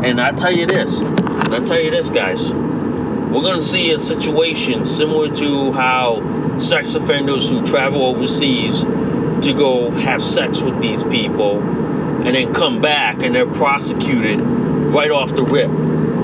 And 0.03 0.19
I 0.19 0.31
tell 0.31 0.51
you 0.51 0.65
this, 0.65 0.99
and 0.99 1.53
I 1.53 1.63
tell 1.63 1.79
you 1.79 1.91
this, 1.91 2.09
guys, 2.09 2.51
we're 2.51 3.43
gonna 3.43 3.61
see 3.61 3.91
a 3.91 3.99
situation 3.99 4.85
similar 4.85 5.29
to 5.35 5.71
how 5.71 6.57
sex 6.57 6.95
offenders 6.95 7.49
who 7.49 7.63
travel 7.65 8.05
overseas 8.05 8.81
to 8.81 9.53
go 9.55 9.91
have 9.91 10.21
sex 10.21 10.61
with 10.61 10.81
these 10.81 11.03
people 11.03 11.59
and 11.61 12.35
then 12.35 12.53
come 12.53 12.81
back 12.81 13.21
and 13.21 13.35
they're 13.35 13.45
prosecuted 13.45 14.39
right 14.41 15.11
off 15.11 15.35
the 15.35 15.43
rip, 15.43 15.69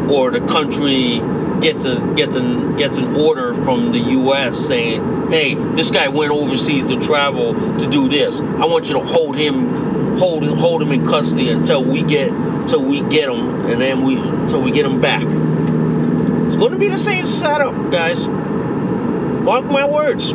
or 0.10 0.32
the 0.32 0.46
country 0.48 1.22
gets 1.62 1.86
a 1.86 2.14
gets 2.16 2.36
an 2.36 2.76
gets 2.76 2.98
an 2.98 3.16
order 3.16 3.54
from 3.54 3.92
the 3.92 4.00
U.S. 4.00 4.58
saying, 4.58 5.30
"Hey, 5.30 5.56
this 5.56 5.92
guy 5.92 6.08
went 6.10 6.32
overseas 6.32 6.88
to 6.88 7.00
travel 7.00 7.54
to 7.80 7.88
do 7.88 8.10
this. 8.10 8.40
I 8.42 8.66
want 8.66 8.88
you 8.88 8.96
to 8.96 9.06
hold 9.06 9.36
him, 9.36 10.18
hold 10.18 10.44
him, 10.44 10.58
hold 10.58 10.82
him 10.82 10.92
in 10.92 11.06
custody 11.06 11.50
until 11.50 11.84
we 11.84 12.02
get 12.04 12.32
until 12.32 12.84
we 12.84 13.02
get 13.02 13.30
him, 13.30 13.66
and 13.66 13.82
then 13.82 14.04
we 14.06 14.18
until 14.18 14.62
we 14.62 14.72
get 14.72 14.86
him 14.86 15.02
back." 15.02 15.24
It's 15.24 16.56
going 16.56 16.72
to 16.72 16.78
be 16.80 16.90
the 16.90 16.98
same 16.98 17.26
setup, 17.26 17.92
guys. 17.92 18.28
Mark 18.28 19.66
my 19.66 19.88
words. 19.90 20.34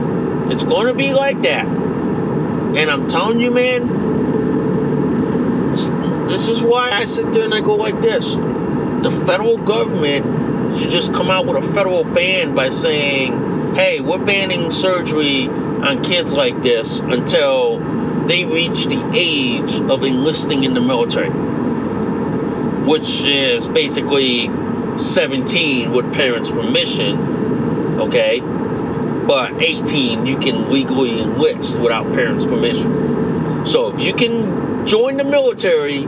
It's 0.53 0.65
going 0.65 0.89
to 0.89 0.95
be 0.95 1.15
like 1.15 1.43
that. 1.43 1.67
And 1.67 2.91
I'm 2.91 3.09
telling 3.09 3.41
you, 3.41 3.51
man. 3.53 4.13
This 6.29 6.49
is 6.49 6.63
why 6.63 6.91
I 6.91 7.05
sit 7.05 7.33
there 7.33 7.45
and 7.45 7.53
I 7.53 7.61
go 7.61 7.75
like 7.75 8.01
this. 8.01 8.35
The 8.35 9.11
federal 9.27 9.59
government 9.59 10.52
should 10.77 10.91
just 10.91 11.13
come 11.13 11.31
out 11.31 11.47
with 11.47 11.63
a 11.63 11.73
federal 11.73 12.05
ban 12.05 12.55
by 12.55 12.69
saying, 12.69 13.75
hey, 13.75 14.01
we're 14.01 14.25
banning 14.25 14.71
surgery 14.71 15.49
on 15.49 16.03
kids 16.03 16.35
like 16.35 16.63
this 16.63 17.01
until 17.01 17.79
they 18.27 18.45
reach 18.45 18.87
the 18.87 19.11
age 19.15 19.75
of 19.75 20.05
enlisting 20.05 20.65
in 20.65 20.75
the 20.75 20.81
military, 20.81 21.31
which 22.87 23.25
is 23.25 23.69
basically 23.69 24.51
17 24.99 25.93
with 25.93 26.13
parents' 26.15 26.51
permission, 26.51 28.01
okay? 28.01 28.41
But 28.41 29.61
18, 29.63 30.27
you 30.27 30.39
can 30.39 30.71
legally 30.71 31.21
enlist 31.21 31.79
without 31.79 32.13
parents' 32.13 32.45
permission. 32.45 33.67
So 33.67 33.93
if 33.93 34.01
you 34.01 34.13
can 34.15 34.87
join 34.87 35.17
the 35.17 35.25
military 35.25 36.05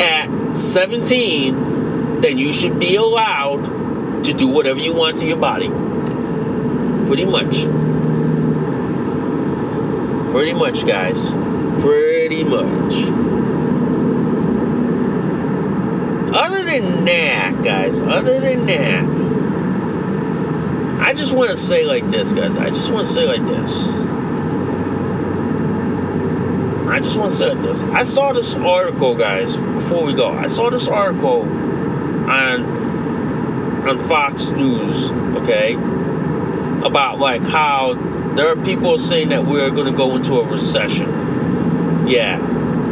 at 0.00 0.52
17, 0.54 2.20
then 2.20 2.38
you 2.38 2.52
should 2.52 2.78
be 2.78 2.96
allowed 2.96 3.77
to 4.24 4.32
do 4.32 4.48
whatever 4.48 4.80
you 4.80 4.94
want 4.94 5.18
to 5.18 5.26
your 5.26 5.36
body. 5.36 5.68
Pretty 7.06 7.24
much. 7.24 7.64
Pretty 10.32 10.52
much, 10.52 10.86
guys. 10.86 11.30
Pretty 11.80 12.44
much. 12.44 12.94
Other 16.34 16.62
than 16.64 17.06
that, 17.06 17.62
guys, 17.64 18.00
other 18.02 18.38
than 18.38 18.66
that, 18.66 19.04
I 21.00 21.14
just 21.14 21.32
want 21.32 21.50
to 21.50 21.56
say 21.56 21.84
like 21.86 22.10
this, 22.10 22.32
guys. 22.34 22.58
I 22.58 22.68
just 22.68 22.92
want 22.92 23.06
to 23.06 23.12
say 23.12 23.26
like 23.26 23.46
this. 23.46 23.72
I 26.88 27.00
just 27.00 27.16
want 27.16 27.30
to 27.30 27.36
say 27.36 27.54
like 27.54 27.62
this. 27.62 27.82
I 27.82 28.02
saw 28.02 28.32
this 28.32 28.54
article, 28.54 29.14
guys, 29.14 29.56
before 29.56 30.04
we 30.04 30.12
go. 30.12 30.30
I 30.30 30.48
saw 30.48 30.68
this 30.68 30.88
article 30.88 31.42
on 31.42 32.77
on 33.88 33.98
Fox 33.98 34.50
News, 34.50 35.10
okay, 35.40 35.74
about 36.84 37.18
like 37.18 37.44
how 37.44 37.94
there 38.34 38.48
are 38.48 38.64
people 38.64 38.98
saying 38.98 39.30
that 39.30 39.46
we're 39.46 39.70
going 39.70 39.90
to 39.90 39.96
go 39.96 40.16
into 40.16 40.34
a 40.34 40.46
recession. 40.46 41.08
Yeah, 42.06 42.38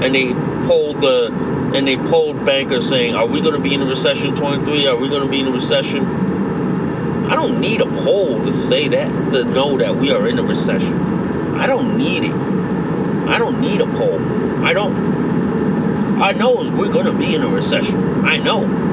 and 0.03 0.15
they 0.15 0.33
polled 0.67 1.01
the 1.01 1.33
and 1.75 1.87
they 1.87 1.97
polled 1.97 2.45
bankers 2.47 2.89
saying, 2.89 3.15
"Are 3.15 3.27
we 3.27 3.41
going 3.41 3.55
to 3.55 3.61
be 3.61 3.75
in 3.75 3.83
a 3.83 3.87
recession 3.87 4.35
23? 4.35 4.87
Are 4.87 4.97
we 4.97 5.09
going 5.09 5.23
to 5.23 5.29
be 5.29 5.41
in 5.41 5.47
a 5.47 5.53
recession?" 5.53 6.05
I 7.27 7.35
don't 7.35 7.61
need 7.61 7.81
a 7.81 7.87
poll 7.87 8.43
to 8.45 8.53
say 8.53 8.89
that 8.89 9.33
to 9.33 9.45
know 9.45 9.79
that 9.79 9.97
we 9.97 10.13
are 10.13 10.29
in 10.29 10.39
a 10.39 10.43
recession. 10.43 10.95
I 11.57 11.67
don't 11.67 11.99
need 11.99 12.25
it. 12.25 12.33
I 12.33 13.39
don't 13.39 13.61
need 13.61 13.81
a 13.81 13.87
poll. 13.87 14.19
I 14.65 14.73
don't. 14.73 14.97
I 16.23 16.33
know 16.33 16.57
we're 16.77 16.93
going 16.93 17.07
to 17.07 17.13
be 17.13 17.35
in 17.35 17.43
a 17.43 17.49
recession. 17.49 18.25
I 18.25 18.39
know. 18.39 18.86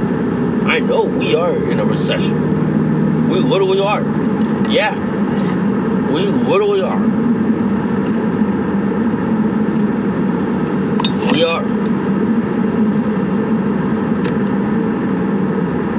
I 0.65 0.79
know 0.79 1.03
we 1.03 1.35
are 1.35 1.55
in 1.55 1.79
a 1.79 1.85
recession. 1.85 3.29
We 3.29 3.39
literally 3.39 3.79
are. 3.79 4.01
Yeah. 4.69 4.93
We 6.11 6.25
literally 6.25 6.81
are. 6.81 6.99
We 11.31 11.43
are. 11.43 11.63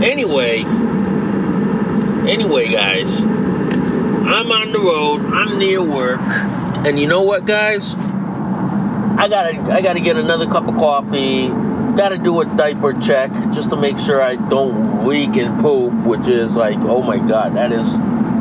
Anyway, 0.03 0.65
anyway, 2.29 2.69
guys, 2.69 3.23
I'm 3.23 4.51
on 4.51 4.73
the 4.73 4.79
road. 4.79 5.23
I'm 5.23 5.59
near 5.59 5.83
work, 5.83 6.21
and 6.21 6.99
you 6.99 7.07
know 7.07 7.23
what, 7.23 7.47
guys? 7.47 7.95
I 7.97 9.29
gotta, 9.29 9.73
I 9.73 9.81
gotta 9.83 10.01
get 10.01 10.17
another 10.17 10.47
cup 10.47 10.69
of 10.69 10.75
coffee. 10.75 11.64
Gotta 11.97 12.19
do 12.19 12.41
a 12.41 12.45
diaper 12.45 12.93
check 12.93 13.31
just 13.53 13.71
to 13.71 13.77
make 13.77 13.99
sure 13.99 14.21
I 14.21 14.37
don't 14.37 15.07
leak 15.07 15.37
and 15.37 15.61
poop, 15.61 15.93
which 16.05 16.27
is 16.27 16.57
like, 16.57 16.79
oh 16.79 17.03
my 17.03 17.19
god, 17.19 17.57
that 17.57 17.73
is, 17.73 17.99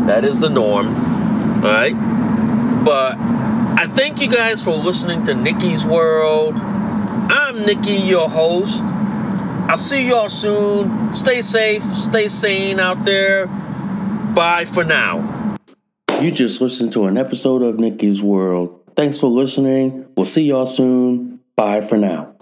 that 0.08 0.26
is 0.26 0.40
the 0.40 0.50
norm. 0.50 0.88
All 0.88 1.62
right, 1.62 1.94
but 2.84 3.16
I 3.20 3.88
thank 3.88 4.22
you 4.22 4.28
guys 4.28 4.64
for 4.64 4.72
listening 4.72 5.24
to 5.24 5.36
Nikki's 5.36 5.86
World. 5.86 6.56
I'm 6.56 7.66
Nikki, 7.66 7.94
your 7.94 8.30
host. 8.30 8.84
I'll 8.84 9.78
see 9.78 10.10
y'all 10.10 10.30
soon. 10.30 11.14
Stay 11.14 11.42
safe, 11.42 11.84
stay 11.84 12.28
sane 12.28 12.80
out 12.80 13.06
there. 13.06 13.48
Bye 13.48 14.66
for 14.66 14.84
now. 14.84 15.58
You 16.20 16.32
just 16.32 16.62
listened 16.62 16.92
to 16.94 17.06
an 17.06 17.18
episode 17.18 17.62
of 17.62 17.80
Nikki's 17.80 18.22
World. 18.22 18.82
Thanks 18.96 19.20
for 19.20 19.28
listening. 19.28 20.08
We'll 20.16 20.26
see 20.26 20.44
y'all 20.44 20.66
soon. 20.66 21.40
Bye 21.56 21.82
for 21.82 21.98
now. 21.98 22.33